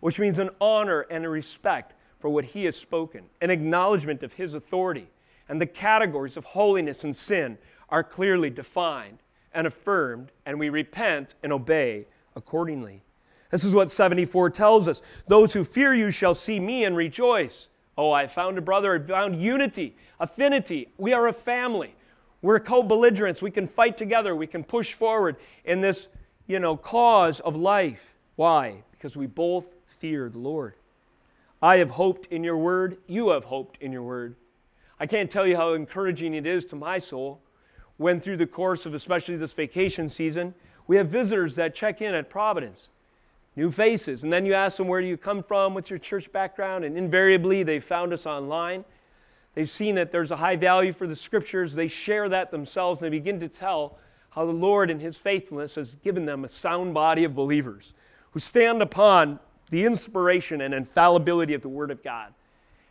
[0.00, 4.32] which means an honor and a respect for what He has spoken, an acknowledgement of
[4.32, 5.06] His authority,
[5.48, 7.58] and the categories of holiness and sin
[7.90, 9.18] are clearly defined
[9.52, 13.02] and affirmed, and we repent and obey accordingly.
[13.52, 15.00] This is what 74 tells us.
[15.28, 17.68] Those who fear you shall see me and rejoice.
[17.96, 20.92] Oh, I found a brother, I found unity, affinity.
[20.98, 21.94] We are a family.
[22.42, 23.40] We're co belligerents.
[23.40, 24.34] We can fight together.
[24.36, 26.08] We can push forward in this,
[26.46, 28.14] you know, cause of life.
[28.36, 28.82] Why?
[28.92, 30.74] Because we both fear the Lord.
[31.62, 32.98] I have hoped in your word.
[33.06, 34.36] You have hoped in your word.
[35.00, 37.40] I can't tell you how encouraging it is to my soul
[37.96, 40.54] when, through the course of especially this vacation season,
[40.86, 42.90] we have visitors that check in at Providence,
[43.56, 44.24] new faces.
[44.24, 45.74] And then you ask them, Where do you come from?
[45.74, 46.84] What's your church background?
[46.84, 48.84] And invariably, they found us online.
[49.54, 51.74] They've seen that there's a high value for the scriptures.
[51.74, 53.98] They share that themselves and they begin to tell
[54.30, 57.94] how the Lord, in His faithfulness, has given them a sound body of believers
[58.32, 59.38] who stand upon
[59.70, 62.34] the inspiration and infallibility of the Word of God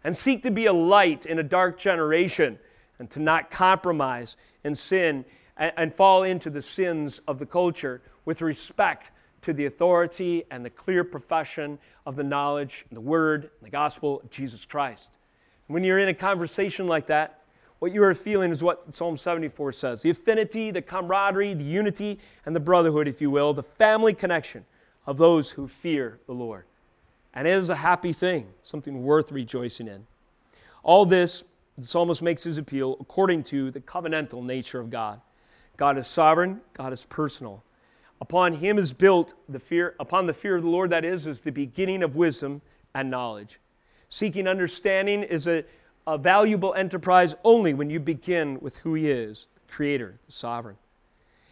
[0.03, 2.59] and seek to be a light in a dark generation
[2.97, 5.25] and to not compromise and sin
[5.57, 9.11] and, and fall into the sins of the culture with respect
[9.43, 14.21] to the authority and the clear profession of the knowledge, the Word, and the gospel
[14.21, 15.11] of Jesus Christ.
[15.67, 17.41] When you're in a conversation like that,
[17.79, 22.19] what you are feeling is what Psalm 74 says the affinity, the camaraderie, the unity,
[22.45, 24.65] and the brotherhood, if you will, the family connection
[25.05, 26.65] of those who fear the Lord.
[27.33, 30.05] And it is a happy thing, something worth rejoicing in.
[30.83, 31.43] All this,
[31.77, 35.19] the psalmist makes his appeal according to the covenantal nature of God.
[35.75, 37.63] God is sovereign, God is personal.
[38.23, 41.41] Upon him is built the fear, upon the fear of the Lord, that is, is
[41.41, 42.61] the beginning of wisdom
[42.95, 43.59] and knowledge.
[44.07, 45.65] Seeking understanding is a,
[46.07, 50.77] a valuable enterprise only when you begin with who He is the Creator, the Sovereign.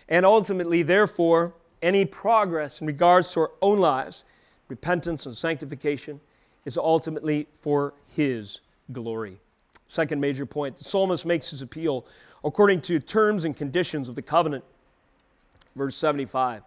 [0.08, 4.24] And ultimately, therefore, any progress in regards to our own lives,
[4.70, 6.22] repentance and sanctification,
[6.64, 8.62] is ultimately for His
[8.94, 9.42] glory.
[9.90, 12.06] Second major point the psalmist makes his appeal
[12.46, 14.64] according to terms and conditions of the covenant.
[15.76, 16.64] Verse 75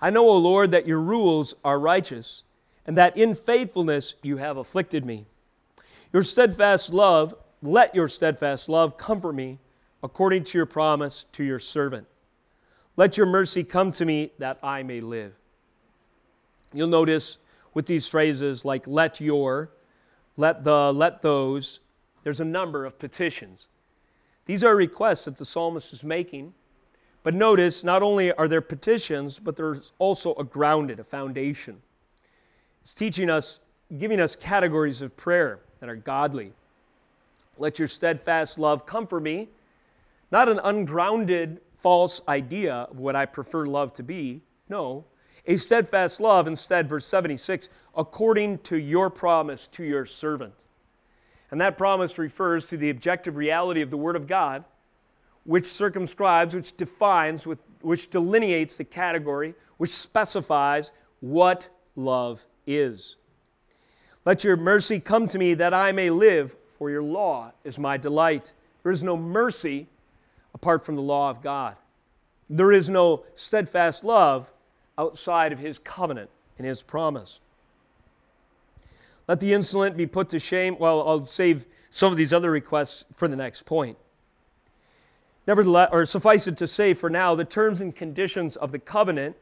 [0.00, 2.44] I know, O Lord, that your rules are righteous
[2.86, 5.26] and that in faithfulness you have afflicted me.
[6.12, 9.58] Your steadfast love, let your steadfast love comfort me
[10.02, 12.06] according to your promise to your servant.
[12.96, 15.34] Let your mercy come to me that I may live.
[16.72, 17.38] You'll notice
[17.74, 19.70] with these phrases like let your,
[20.36, 21.80] let the, let those,
[22.22, 23.68] there's a number of petitions.
[24.46, 26.54] These are requests that the psalmist is making.
[27.26, 31.82] But notice, not only are there petitions, but there's also a grounded, a foundation.
[32.82, 33.58] It's teaching us,
[33.98, 36.52] giving us categories of prayer that are godly.
[37.58, 39.48] Let your steadfast love comfort me,
[40.30, 44.42] not an ungrounded false idea of what I prefer love to be.
[44.68, 45.04] No,
[45.46, 50.66] a steadfast love, instead, verse 76, according to your promise to your servant.
[51.50, 54.62] And that promise refers to the objective reality of the Word of God,
[55.46, 57.46] which circumscribes, which defines,
[57.80, 63.16] which delineates the category, which specifies what love is.
[64.24, 67.96] Let your mercy come to me that I may live, for your law is my
[67.96, 68.52] delight.
[68.82, 69.86] There is no mercy
[70.52, 71.76] apart from the law of God.
[72.50, 74.52] There is no steadfast love
[74.98, 77.40] outside of his covenant and his promise.
[79.28, 80.76] Let the insolent be put to shame.
[80.78, 83.98] Well, I'll save some of these other requests for the next point.
[85.46, 89.36] Nevertheless, or suffice it to say for now, the terms and conditions of the covenant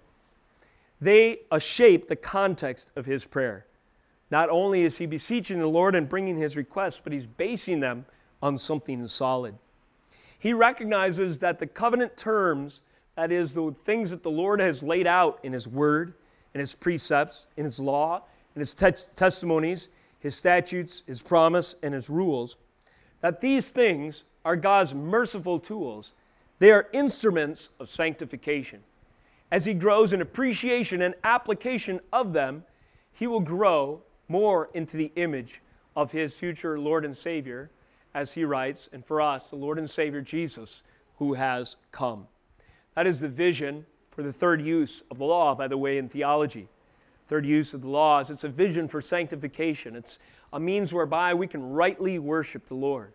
[1.00, 3.66] they shape the context of his prayer.
[4.30, 8.06] Not only is he beseeching the Lord and bringing his requests, but he's basing them
[8.42, 9.56] on something solid.
[10.38, 12.80] He recognizes that the covenant terms,
[13.16, 16.14] that is, the things that the Lord has laid out in his word,
[16.52, 18.22] in his precepts, in his law,
[18.54, 19.88] in his te- testimonies,
[20.18, 22.56] his statutes, his promise, and his rules,
[23.20, 26.14] that these things are God's merciful tools.
[26.58, 28.82] They are instruments of sanctification
[29.54, 32.64] as he grows in appreciation and application of them,
[33.12, 35.62] he will grow more into the image
[35.94, 37.70] of his future Lord and Savior,
[38.12, 40.82] as he writes, and for us, the Lord and Savior Jesus,
[41.18, 42.26] who has come.
[42.96, 46.08] That is the vision for the third use of the law, by the way, in
[46.08, 46.68] theology.
[47.28, 49.94] Third use of the law is it's a vision for sanctification.
[49.94, 50.18] It's
[50.52, 53.12] a means whereby we can rightly worship the Lord.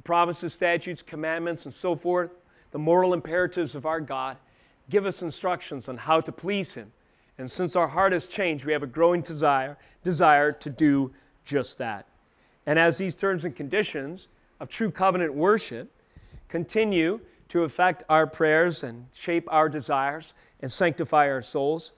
[0.00, 2.32] The promises, statutes, commandments, and so forth,
[2.70, 4.38] the moral imperatives of our God
[4.88, 6.92] give us instructions on how to please Him.
[7.36, 11.12] And since our heart has changed, we have a growing desire, desire to do
[11.44, 12.06] just that.
[12.64, 14.28] And as these terms and conditions
[14.58, 15.92] of true covenant worship
[16.48, 21.92] continue to affect our prayers and shape our desires and sanctify our souls,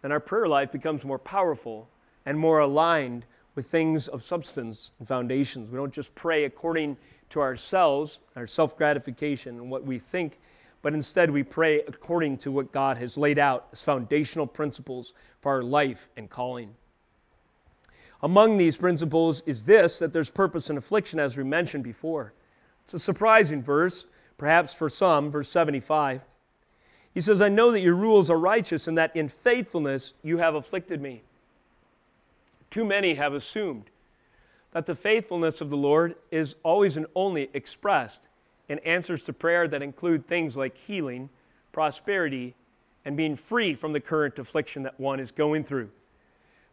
[0.00, 1.90] then our prayer life becomes more powerful
[2.24, 5.70] and more aligned with things of substance and foundations.
[5.70, 6.96] We don't just pray according
[7.32, 10.38] to ourselves, our self gratification, and what we think
[10.82, 15.52] but instead we pray according to what God has laid out as foundational principles for
[15.52, 16.74] our life and calling.
[18.20, 22.34] Among these principles is this that there's purpose in affliction, as we mentioned before.
[22.84, 24.06] It's a surprising verse,
[24.36, 26.22] perhaps for some, verse 75.
[27.14, 30.54] He says, I know that your rules are righteous and that in faithfulness you have
[30.54, 31.22] afflicted me.
[32.70, 33.90] Too many have assumed
[34.72, 38.28] that the faithfulness of the Lord is always and only expressed
[38.68, 41.28] in answers to prayer that include things like healing,
[41.72, 42.54] prosperity,
[43.04, 45.90] and being free from the current affliction that one is going through.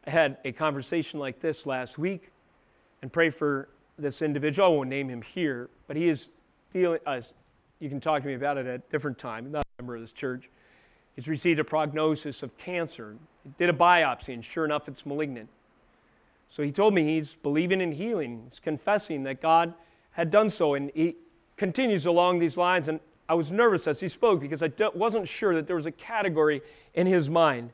[0.08, 2.32] I had a conversation like this last week
[3.02, 4.68] and pray for this individual.
[4.68, 6.32] I won't name him here, but he is
[6.72, 7.22] dealing, uh,
[7.80, 10.02] you can talk to me about it at a different time, not a member of
[10.02, 10.50] this church.
[11.16, 13.18] He's received a prognosis of cancer,
[13.58, 15.50] did a biopsy, and sure enough, it's malignant.
[16.50, 19.76] So he told me he's believing in healing, he's confessing that God
[20.12, 21.16] had done so, and he
[21.56, 22.88] continues along these lines.
[22.88, 25.91] And I was nervous as he spoke because I wasn't sure that there was a
[25.91, 26.62] category
[26.95, 27.72] in his mind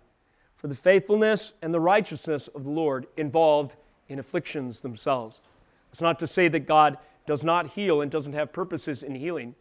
[0.57, 3.77] for the faithfulness and the righteousness of the Lord involved
[4.09, 5.41] in afflictions themselves.
[5.89, 9.55] It's not to say that God does not heal and doesn't have purposes in healing,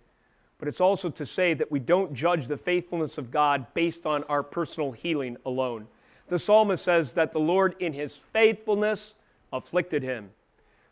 [0.59, 4.25] but it's also to say that we don't judge the faithfulness of God based on
[4.25, 5.87] our personal healing alone.
[6.29, 9.15] The psalmist says that the Lord, in his faithfulness,
[9.53, 10.31] afflicted him.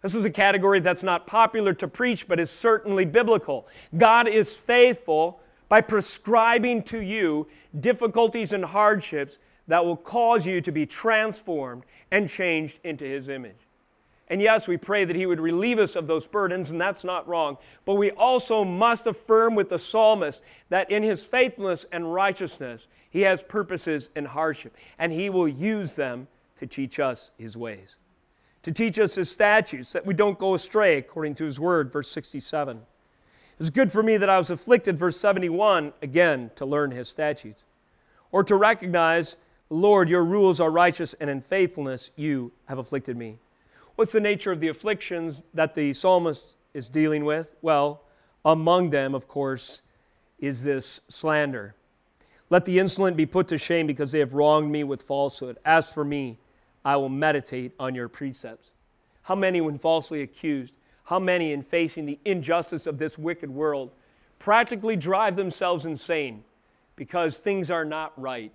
[0.02, 3.68] This is a category that's not popular to preach, but is certainly biblical.
[3.96, 7.46] God is faithful by prescribing to you
[7.78, 13.68] difficulties and hardships that will cause you to be transformed and changed into His image.
[14.32, 17.28] And yes, we pray that He would relieve us of those burdens, and that's not
[17.28, 17.58] wrong.
[17.84, 23.20] But we also must affirm with the psalmist that in His faithfulness and righteousness, He
[23.20, 26.26] has purposes in hardship, and He will use them
[26.56, 27.98] to teach us His ways
[28.62, 32.10] to teach us his statutes, that we don't go astray according to his word, verse
[32.10, 32.76] 67.
[32.76, 32.82] It
[33.58, 37.64] was good for me that I was afflicted, verse 71, again, to learn his statutes.
[38.30, 39.36] Or to recognize,
[39.68, 43.38] Lord, your rules are righteous, and in faithfulness you have afflicted me.
[43.96, 47.54] What's the nature of the afflictions that the psalmist is dealing with?
[47.60, 48.02] Well,
[48.44, 49.82] among them, of course,
[50.38, 51.74] is this slander.
[52.50, 55.58] Let the insolent be put to shame because they have wronged me with falsehood.
[55.64, 56.38] As for me,
[56.84, 58.72] I will meditate on your precepts.
[59.22, 60.74] How many, when falsely accused,
[61.04, 63.92] how many, in facing the injustice of this wicked world,
[64.38, 66.44] practically drive themselves insane
[66.96, 68.52] because things are not right?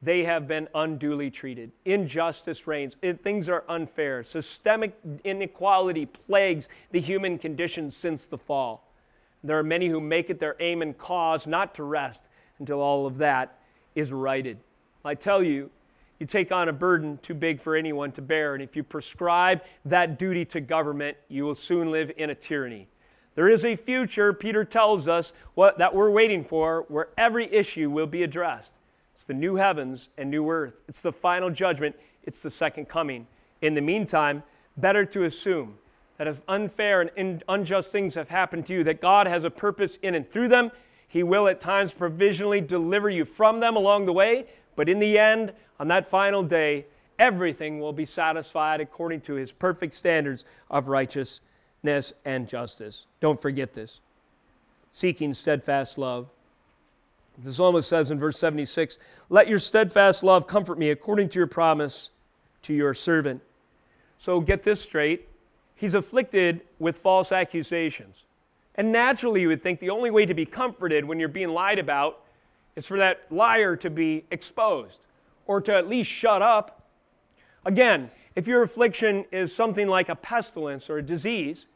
[0.00, 1.72] They have been unduly treated.
[1.84, 2.96] Injustice reigns.
[3.22, 4.22] Things are unfair.
[4.22, 8.92] Systemic inequality plagues the human condition since the fall.
[9.42, 12.28] There are many who make it their aim and cause not to rest
[12.58, 13.58] until all of that
[13.94, 14.58] is righted.
[15.04, 15.70] I tell you,
[16.20, 18.54] you take on a burden too big for anyone to bear.
[18.54, 22.88] And if you prescribe that duty to government, you will soon live in a tyranny.
[23.34, 27.88] There is a future, Peter tells us, what, that we're waiting for, where every issue
[27.88, 28.78] will be addressed.
[29.18, 30.80] It's the new heavens and new earth.
[30.86, 31.96] It's the final judgment.
[32.22, 33.26] It's the second coming.
[33.60, 34.44] In the meantime,
[34.76, 35.78] better to assume
[36.18, 39.96] that if unfair and unjust things have happened to you, that God has a purpose
[40.02, 40.70] in and through them.
[41.08, 44.46] He will at times provisionally deliver you from them along the way,
[44.76, 46.86] but in the end, on that final day,
[47.18, 53.08] everything will be satisfied according to his perfect standards of righteousness and justice.
[53.18, 53.98] Don't forget this.
[54.92, 56.28] Seeking steadfast love.
[57.42, 61.46] The psalmist says in verse 76 Let your steadfast love comfort me according to your
[61.46, 62.10] promise
[62.62, 63.42] to your servant.
[64.18, 65.28] So get this straight.
[65.76, 68.24] He's afflicted with false accusations.
[68.74, 71.78] And naturally, you would think the only way to be comforted when you're being lied
[71.78, 72.20] about
[72.74, 75.00] is for that liar to be exposed
[75.46, 76.82] or to at least shut up.
[77.64, 81.66] Again, if your affliction is something like a pestilence or a disease,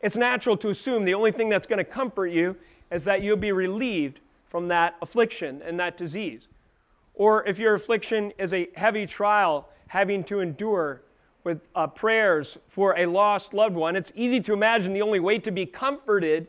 [0.00, 2.56] it's natural to assume the only thing that's going to comfort you
[2.90, 6.48] is that you'll be relieved from that affliction and that disease.
[7.14, 11.02] Or if your affliction is a heavy trial having to endure
[11.44, 15.38] with uh, prayers for a lost loved one, it's easy to imagine the only way
[15.38, 16.48] to be comforted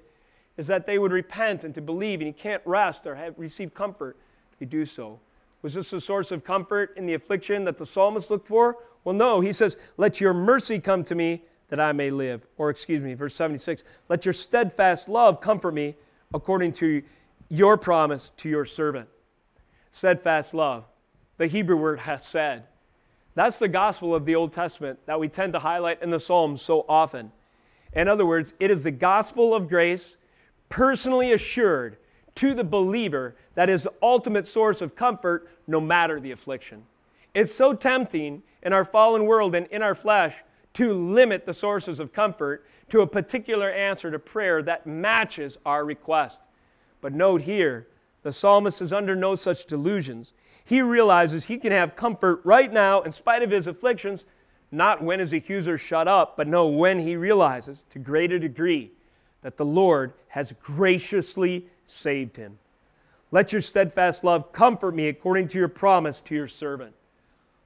[0.58, 3.74] is that they would repent and to believe, and you can't rest or have, receive
[3.74, 4.18] comfort
[4.60, 5.20] you do so.
[5.62, 8.78] Was this a source of comfort in the affliction that the psalmist looked for?
[9.04, 9.42] Well, no.
[9.42, 12.46] He says, Let your mercy come to me that I may live.
[12.58, 15.96] Or, excuse me, verse 76, Let your steadfast love comfort me
[16.34, 17.04] according to
[17.50, 19.10] your promise to your servant.
[19.92, 20.86] Steadfast love.
[21.38, 22.64] The Hebrew word hesed.
[23.36, 26.62] That's the gospel of the Old Testament that we tend to highlight in the Psalms
[26.62, 27.32] so often.
[27.94, 30.18] In other words, it is the gospel of grace
[30.70, 31.98] personally assured
[32.36, 36.84] to the believer that is the ultimate source of comfort no matter the affliction.
[37.34, 40.44] It's so tempting in our fallen world and in our flesh
[40.74, 45.84] to limit the sources of comfort to a particular answer to prayer that matches our
[45.86, 46.42] request.
[47.02, 47.88] But note here,
[48.24, 50.34] the psalmist is under no such delusions.
[50.64, 54.26] He realizes he can have comfort right now in spite of his afflictions,
[54.72, 58.92] not when his accusers shut up, but no, when he realizes to greater degree
[59.42, 62.60] that the Lord has graciously saved him.
[63.32, 66.96] Let your steadfast love comfort me according to your promise to your servant.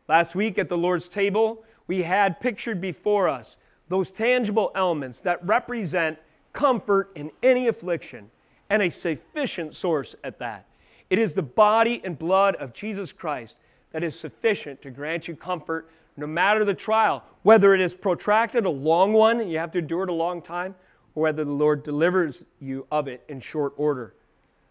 [0.08, 3.58] Last week at the Lord's table, we had pictured before us
[3.88, 6.20] those tangible elements that represent
[6.54, 8.30] comfort in any affliction
[8.72, 10.66] and a sufficient source at that.
[11.10, 13.60] It is the body and blood of Jesus Christ
[13.92, 18.66] that is sufficient to grant you comfort no matter the trial, whether it is protracted,
[18.66, 20.76] a long one, and you have to endure it a long time,
[21.16, 24.14] or whether the Lord delivers you of it in short order.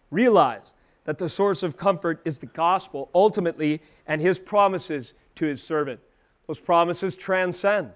[0.09, 0.73] Realize
[1.05, 5.99] that the source of comfort is the gospel ultimately and his promises to his servant.
[6.47, 7.91] Those promises transcend.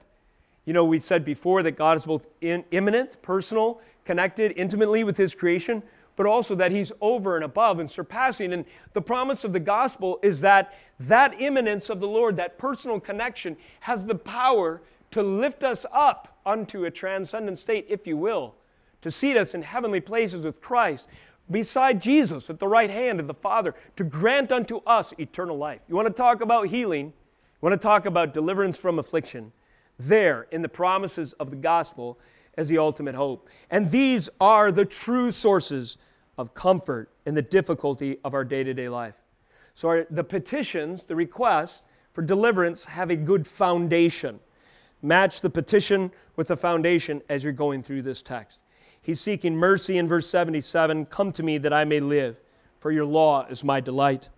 [0.66, 5.18] You know, we said before that God is both in, immanent, personal, connected intimately with
[5.18, 5.84] his creation,
[6.16, 8.52] but also that he's over and above and surpassing.
[8.52, 13.00] And the promise of the gospel is that that immanence of the Lord, that personal
[13.00, 18.56] connection, has the power to lift us up unto a transcendent state, if you will,
[19.02, 21.10] to seat us in heavenly places with Christ,
[21.50, 25.82] beside Jesus at the right hand of the Father, to grant unto us eternal life.
[25.88, 27.08] You want to talk about healing?
[27.08, 27.14] You
[27.62, 29.52] want to talk about deliverance from affliction?
[29.98, 32.20] There, in the promises of the gospel,
[32.58, 33.50] as the ultimate hope.
[33.70, 35.98] And these are the true sources
[36.38, 39.16] of comfort in the difficulty of our day to day life.
[39.74, 44.40] So, our, the petitions, the requests for deliverance have a good foundation.
[45.02, 48.60] Match the petition with the foundation as you're going through this text.
[49.02, 52.38] He's seeking mercy in verse 77 Come to me that I may live,
[52.80, 54.30] for your law is my delight.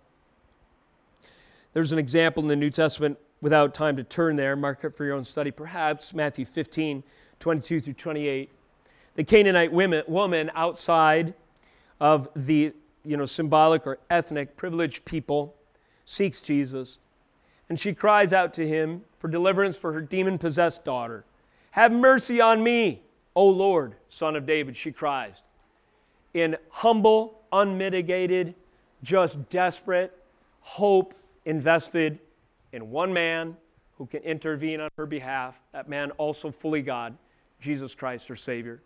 [1.72, 4.56] There's an example in the New Testament without time to turn there.
[4.56, 5.50] Mark it for your own study.
[5.50, 7.02] Perhaps Matthew 15,
[7.38, 8.50] 22 through 28.
[9.14, 11.34] The Canaanite women, woman outside
[12.00, 12.72] of the
[13.04, 15.54] you know, symbolic or ethnic privileged people
[16.04, 16.98] seeks Jesus.
[17.68, 21.24] And she cries out to him for deliverance for her demon possessed daughter.
[21.72, 23.02] Have mercy on me,
[23.34, 25.42] O Lord, son of David, she cries.
[26.34, 28.54] In humble, unmitigated,
[29.02, 30.12] just desperate
[30.60, 31.14] hope
[31.44, 32.18] invested
[32.72, 33.56] in one man
[33.96, 37.16] who can intervene on her behalf, that man also fully God,
[37.60, 38.80] Jesus Christ, her Savior.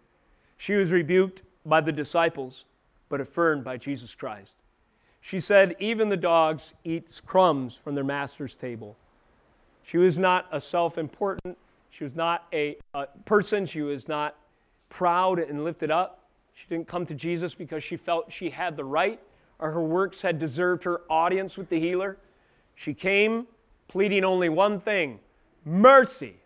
[0.57, 2.65] She was rebuked by the disciples,
[3.09, 4.63] but affirmed by Jesus Christ.
[5.21, 8.97] She said, Even the dogs eat crumbs from their master's table.
[9.83, 11.59] She was not a self important,
[11.91, 14.37] she was not a, a, person, she was not
[14.89, 16.27] proud and lifted up.
[16.55, 19.21] She didn't come to Jesus because she felt she had the right
[19.59, 22.19] or her works had deserved her audience with the healer.
[22.75, 23.47] She came
[23.89, 25.21] pleading only one thing
[25.65, 26.37] mercy.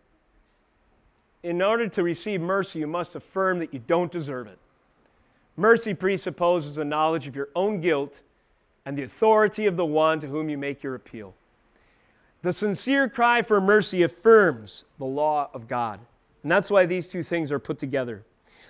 [1.43, 4.59] In order to receive mercy, you must affirm that you don't deserve it.
[5.57, 8.22] Mercy presupposes a knowledge of your own guilt
[8.84, 11.34] and the authority of the one to whom you make your appeal.
[12.43, 16.01] The sincere cry for mercy affirms the law of God.
[16.43, 18.24] And that's why these two things are put together.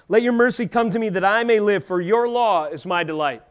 [0.08, 3.04] Let your mercy come to me that I may live, for your law is my
[3.04, 3.42] delight.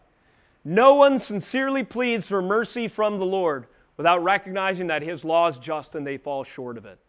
[0.64, 5.58] No one sincerely pleads for mercy from the Lord without recognizing that his law is
[5.58, 7.00] just and they fall short of it.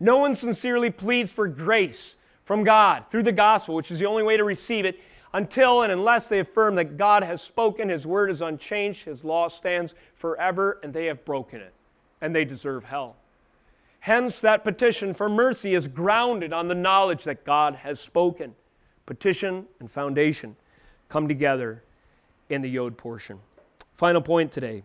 [0.00, 4.22] No one sincerely pleads for grace from God through the gospel, which is the only
[4.22, 5.00] way to receive it,
[5.32, 9.48] until and unless they affirm that God has spoken, his word is unchanged, his law
[9.48, 11.74] stands forever, and they have broken it,
[12.20, 13.16] and they deserve hell.
[14.00, 18.54] Hence, that petition for mercy is grounded on the knowledge that God has spoken.
[19.04, 20.56] Petition and foundation
[21.08, 21.82] come together
[22.48, 23.40] in the Yodh portion.
[23.96, 24.84] Final point today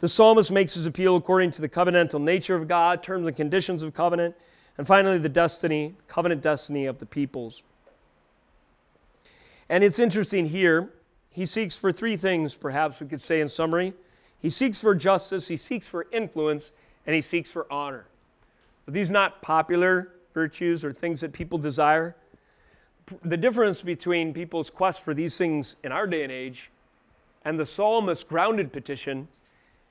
[0.00, 3.82] the psalmist makes his appeal according to the covenantal nature of God, terms and conditions
[3.82, 4.36] of covenant,
[4.76, 7.62] and finally the destiny, covenant destiny of the peoples.
[9.68, 10.90] And it's interesting here,
[11.30, 13.92] he seeks for three things, perhaps we could say in summary.
[14.40, 16.72] He seeks for justice, he seeks for influence,
[17.06, 18.06] and he seeks for honor.
[18.86, 22.16] Are these not popular virtues or things that people desire?
[23.22, 26.70] The difference between people's quest for these things in our day and age
[27.44, 29.28] and the psalmist's grounded petition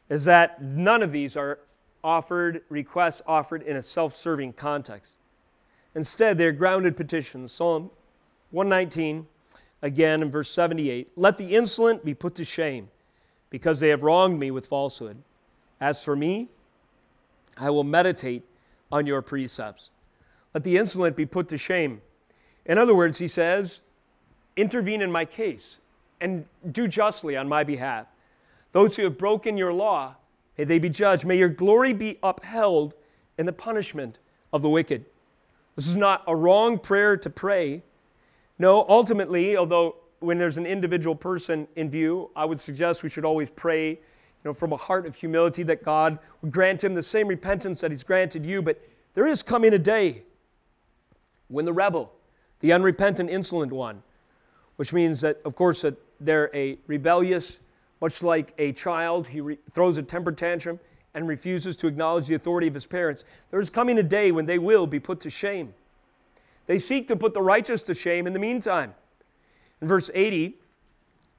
[0.09, 1.59] is that none of these are
[2.03, 5.17] offered, requests offered in a self serving context.
[5.95, 7.51] Instead, they're grounded petitions.
[7.51, 7.89] Psalm
[8.51, 9.27] 119,
[9.81, 12.89] again in verse 78 Let the insolent be put to shame,
[13.49, 15.23] because they have wronged me with falsehood.
[15.79, 16.49] As for me,
[17.57, 18.43] I will meditate
[18.91, 19.89] on your precepts.
[20.53, 22.01] Let the insolent be put to shame.
[22.65, 23.81] In other words, he says,
[24.55, 25.79] intervene in my case
[26.19, 28.07] and do justly on my behalf.
[28.71, 30.15] Those who have broken your law,
[30.57, 31.25] may they be judged.
[31.25, 32.93] May your glory be upheld
[33.37, 34.19] in the punishment
[34.51, 35.05] of the wicked.
[35.75, 37.83] This is not a wrong prayer to pray.
[38.57, 43.25] No, ultimately, although when there's an individual person in view, I would suggest we should
[43.25, 43.97] always pray, you
[44.43, 47.91] know, from a heart of humility that God would grant him the same repentance that
[47.91, 48.61] he's granted you.
[48.61, 48.81] But
[49.13, 50.23] there is coming a day
[51.47, 52.11] when the rebel,
[52.59, 54.01] the unrepentant, insolent one,
[54.77, 57.59] which means that, of course, that they're a rebellious,
[58.01, 60.79] much like a child, he re- throws a temper tantrum
[61.13, 63.23] and refuses to acknowledge the authority of his parents.
[63.49, 65.73] There is coming a day when they will be put to shame.
[66.67, 68.93] They seek to put the righteous to shame in the meantime.
[69.81, 70.55] In verse 80,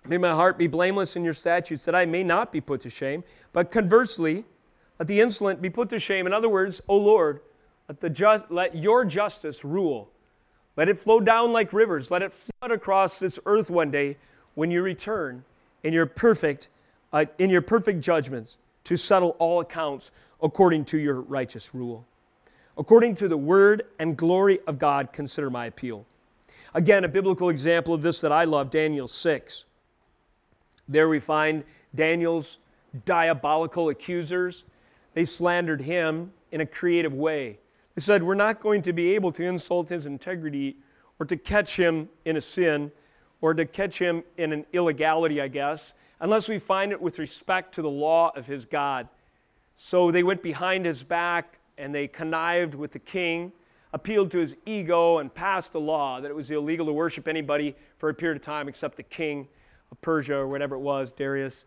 [0.06, 2.90] may my heart be blameless in your statutes, that I may not be put to
[2.90, 3.22] shame.
[3.52, 4.44] But conversely,
[4.98, 6.26] let the insolent be put to shame.
[6.26, 7.40] In other words, O Lord,
[7.88, 10.10] let, the just, let your justice rule.
[10.76, 12.10] Let it flow down like rivers.
[12.10, 14.16] Let it flood across this earth one day
[14.54, 15.44] when you return
[15.82, 16.68] in your perfect,
[17.12, 20.12] uh, in your perfect judgments to settle all accounts
[20.42, 22.06] according to your righteous rule.
[22.76, 26.06] According to the word and glory of God, consider my appeal.
[26.74, 29.64] Again, a biblical example of this that I love, Daniel 6.
[30.88, 31.64] There we find
[31.94, 32.58] Daniel's
[33.04, 34.64] diabolical accusers.
[35.14, 37.58] They slandered him in a creative way.
[37.94, 40.76] They said, We're not going to be able to insult his integrity
[41.18, 42.92] or to catch him in a sin
[43.40, 47.74] or to catch him in an illegality, I guess, unless we find it with respect
[47.74, 49.08] to the law of his God.
[49.76, 53.52] So they went behind his back and they connived with the king,
[53.92, 57.76] appealed to his ego, and passed a law that it was illegal to worship anybody
[57.96, 59.46] for a period of time except the king
[59.92, 61.64] of Persia or whatever it was, Darius,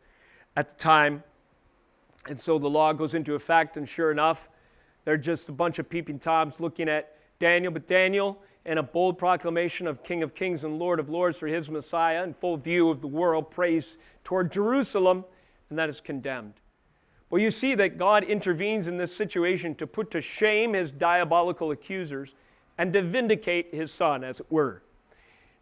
[0.56, 1.24] at the time.
[2.28, 4.50] And so the law goes into effect, and sure enough,
[5.06, 7.72] they're just a bunch of peeping toms looking at Daniel.
[7.72, 11.48] But Daniel, in a bold proclamation of King of Kings and Lord of Lords for
[11.48, 15.26] his Messiah, in full view of the world, prays toward Jerusalem,
[15.70, 16.54] and that is condemned.
[17.30, 21.72] Well, you see that God intervenes in this situation to put to shame his diabolical
[21.72, 22.36] accusers
[22.78, 24.84] and to vindicate his son, as it were.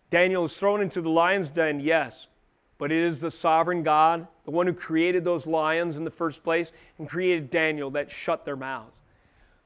[0.09, 2.27] Daniel is thrown into the lion's den, yes,
[2.79, 6.43] but it is the sovereign God, the one who created those lions in the first
[6.43, 8.91] place and created Daniel that shut their mouths.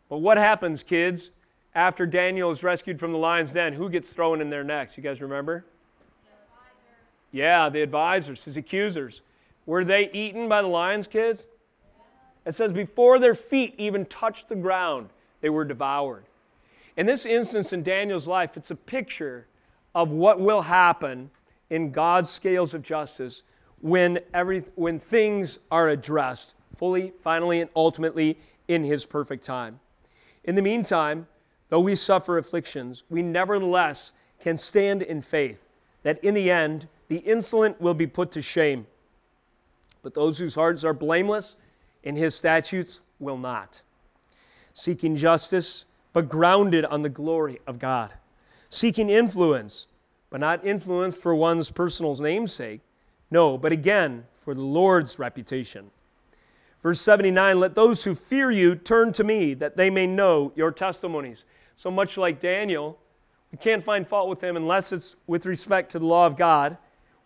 [0.10, 1.32] But what happens, kids,
[1.76, 3.74] after Daniel is rescued from the lion's den?
[3.74, 4.98] Who gets thrown in there next?
[4.98, 5.66] You guys remember?
[7.32, 9.22] The yeah, the advisors, his accusers.
[9.66, 11.48] Were they eaten by the lions, kids?
[12.46, 15.10] It says, before their feet even touched the ground,
[15.42, 16.26] they were devoured.
[16.96, 19.48] In this instance in Daniel's life, it's a picture
[19.96, 21.32] of what will happen
[21.70, 23.44] in God's scales of justice
[23.82, 29.80] when, every, when things are addressed fully, finally, and ultimately in His perfect time.
[30.44, 31.28] In the meantime,
[31.74, 35.68] though we suffer afflictions, we nevertheless can stand in faith
[36.04, 38.86] that in the end, the insolent will be put to shame.
[40.04, 41.56] But those whose hearts are blameless
[42.04, 43.82] in his statutes will not.
[44.76, 48.12] Seeking justice, but grounded on the glory of God.
[48.70, 49.88] Seeking influence,
[50.30, 52.82] but not influence for one's personal namesake.
[53.32, 55.90] No, but again, for the Lord's reputation.
[56.84, 60.72] Verse 79 Let those who fear you turn to me, that they may know your
[60.72, 61.46] testimonies.
[61.76, 63.00] So much like Daniel,
[63.52, 66.78] we can't find fault with him unless it's with respect to the law of God.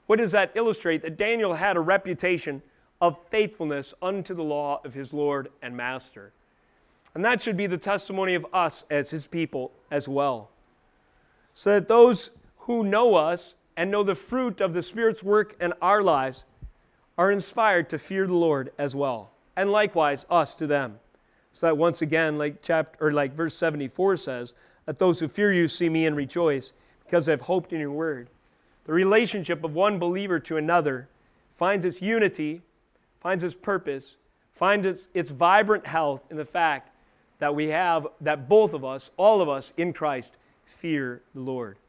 [0.08, 1.02] What does that illustrate?
[1.02, 2.62] That Daniel had a reputation
[3.00, 6.34] of faithfulness unto the law of his Lord and Master.
[7.14, 10.50] And that should be the testimony of us as his people as well.
[11.54, 15.74] So that those who know us and know the fruit of the Spirit's work in
[15.82, 16.46] our lives
[17.18, 21.00] are inspired to fear the Lord as well and likewise us to them.
[21.58, 24.54] So that once again, like chapter or like verse 74 says,
[24.86, 26.72] that those who fear you see me and rejoice,
[27.04, 28.30] because they've hoped in your word.
[28.86, 31.10] The relationship of one believer to another
[31.50, 32.62] finds its unity,
[33.20, 34.18] finds its purpose,
[34.54, 36.92] finds its, its vibrant health in the fact
[37.40, 41.80] that we have, that both of us, all of us in Christ, fear the Lord.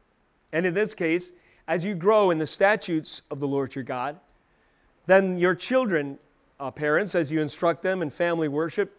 [0.51, 1.31] And in this case,
[1.67, 4.19] as you grow in the statutes of the Lord your God,
[5.05, 6.17] then your children
[6.59, 8.95] uh, parents, as you instruct them in family worship,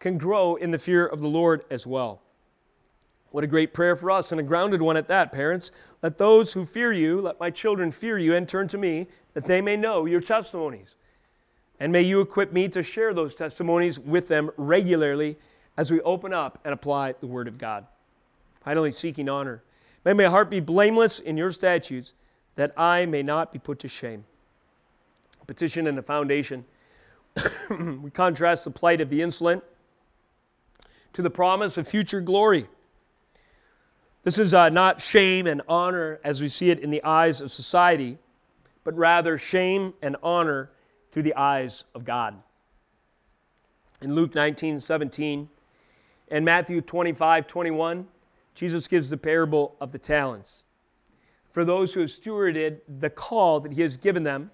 [0.00, 2.22] can grow in the fear of the Lord as well.
[3.30, 5.70] What a great prayer for us, and a grounded one at that, parents.
[6.02, 9.44] Let those who fear you, let my children fear you and turn to me, that
[9.44, 10.96] they may know your testimonies.
[11.78, 15.36] And may you equip me to share those testimonies with them regularly
[15.76, 17.86] as we open up and apply the Word of God.
[18.64, 19.62] Finally, seeking honor.
[20.04, 22.14] May my heart be blameless in your statutes,
[22.56, 24.24] that I may not be put to shame.
[25.46, 26.64] petition and a foundation.
[27.70, 29.62] we contrast the plight of the insolent
[31.12, 32.68] to the promise of future glory.
[34.22, 37.50] This is uh, not shame and honor as we see it in the eyes of
[37.50, 38.18] society,
[38.84, 40.70] but rather shame and honor
[41.10, 42.42] through the eyes of God.
[44.02, 45.48] In Luke 19 17
[46.28, 48.08] and Matthew 25 21,
[48.54, 50.64] Jesus gives the parable of the talents.
[51.50, 54.50] for those who have stewarded the call that He has given them.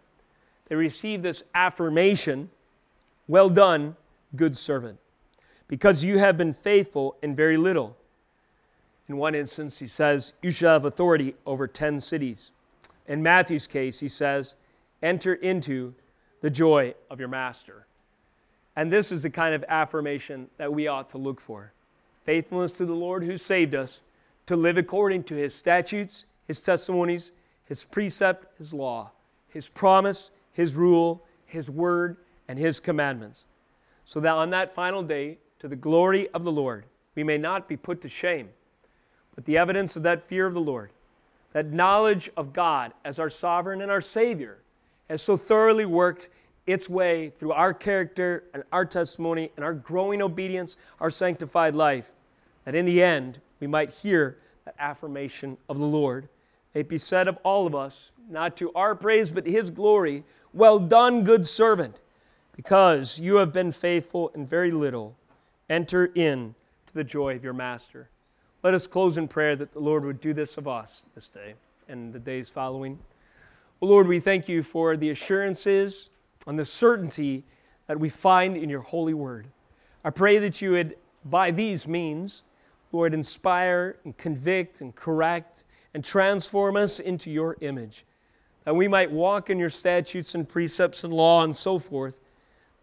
[0.69, 2.51] They receive this affirmation
[3.29, 3.97] Well done,
[4.35, 4.99] good servant,
[5.69, 7.97] because you have been faithful in very little.
[9.09, 12.53] In one instance, he says, You shall have authority over 10 cities.
[13.07, 14.57] In Matthew's case, he says,
[15.03, 15.95] Enter into
[16.41, 17.87] the joy of your master.
[18.75, 21.73] And this is the kind of affirmation that we ought to look for
[22.25, 24.03] faithfulness to the Lord who saved us,
[24.47, 27.31] to live according to his statutes, his testimonies,
[27.65, 29.13] his precept, his law,
[29.49, 32.17] his promise, his rule, his word,
[32.49, 33.45] and his commandments.
[34.05, 36.85] So that on that final day, to the glory of the Lord,
[37.15, 38.51] we may not be put to shame,
[39.35, 40.91] but the evidence of that fear of the Lord,
[41.53, 44.59] that knowledge of God as our sovereign and our Savior,
[45.09, 46.29] has so thoroughly worked
[46.67, 52.11] its way through our character and our testimony and our growing obedience, our sanctified life,
[52.65, 56.29] that in the end we might hear that affirmation of the Lord.
[56.75, 60.79] It be said of all of us, not to our praise, but His glory, Well
[60.79, 62.01] done, good servant,
[62.55, 65.17] because you have been faithful in very little.
[65.69, 66.55] Enter in
[66.87, 68.09] to the joy of your master.
[68.63, 71.55] Let us close in prayer that the Lord would do this of us this day
[71.89, 72.99] and the days following.
[73.81, 76.11] Well, Lord, we thank you for the assurances
[76.47, 77.45] and the certainty
[77.87, 79.49] that we find in your holy word.
[80.05, 82.45] I pray that you would, by these means,
[82.93, 88.05] Lord, inspire and convict and correct and transform us into your image,
[88.65, 92.21] that we might walk in your statutes and precepts and law and so forth,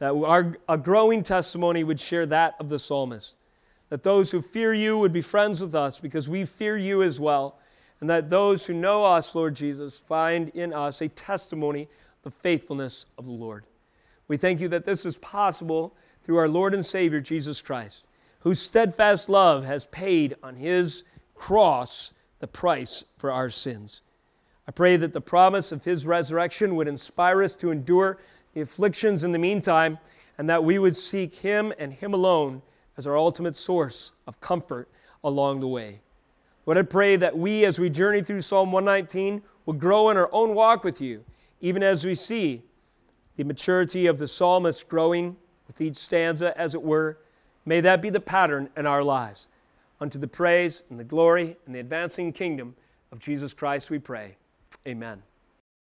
[0.03, 3.37] that our, a growing testimony would share that of the psalmist,
[3.87, 7.21] that those who fear you would be friends with us because we fear you as
[7.21, 7.57] well,
[8.01, 11.87] and that those who know us, Lord Jesus, find in us a testimony
[12.23, 13.63] the faithfulness of the Lord.
[14.27, 18.03] We thank you that this is possible through our Lord and Savior, Jesus Christ,
[18.39, 24.01] whose steadfast love has paid on his cross the price for our sins.
[24.67, 28.19] I pray that the promise of his resurrection would inspire us to endure
[28.53, 29.99] the afflictions in the meantime,
[30.37, 32.61] and that we would seek him and him alone
[32.97, 34.89] as our ultimate source of comfort
[35.23, 36.01] along the way.
[36.65, 40.29] Lord, I pray that we, as we journey through Psalm 119, will grow in our
[40.31, 41.23] own walk with you
[41.63, 42.61] even as we see
[43.37, 47.17] the maturity of the psalmist growing with each stanza, as it were,
[47.65, 49.47] may that be the pattern in our lives.
[50.01, 52.75] Unto the praise and the glory and the advancing kingdom
[53.13, 54.35] of Jesus Christ, we pray.
[54.85, 55.23] Amen.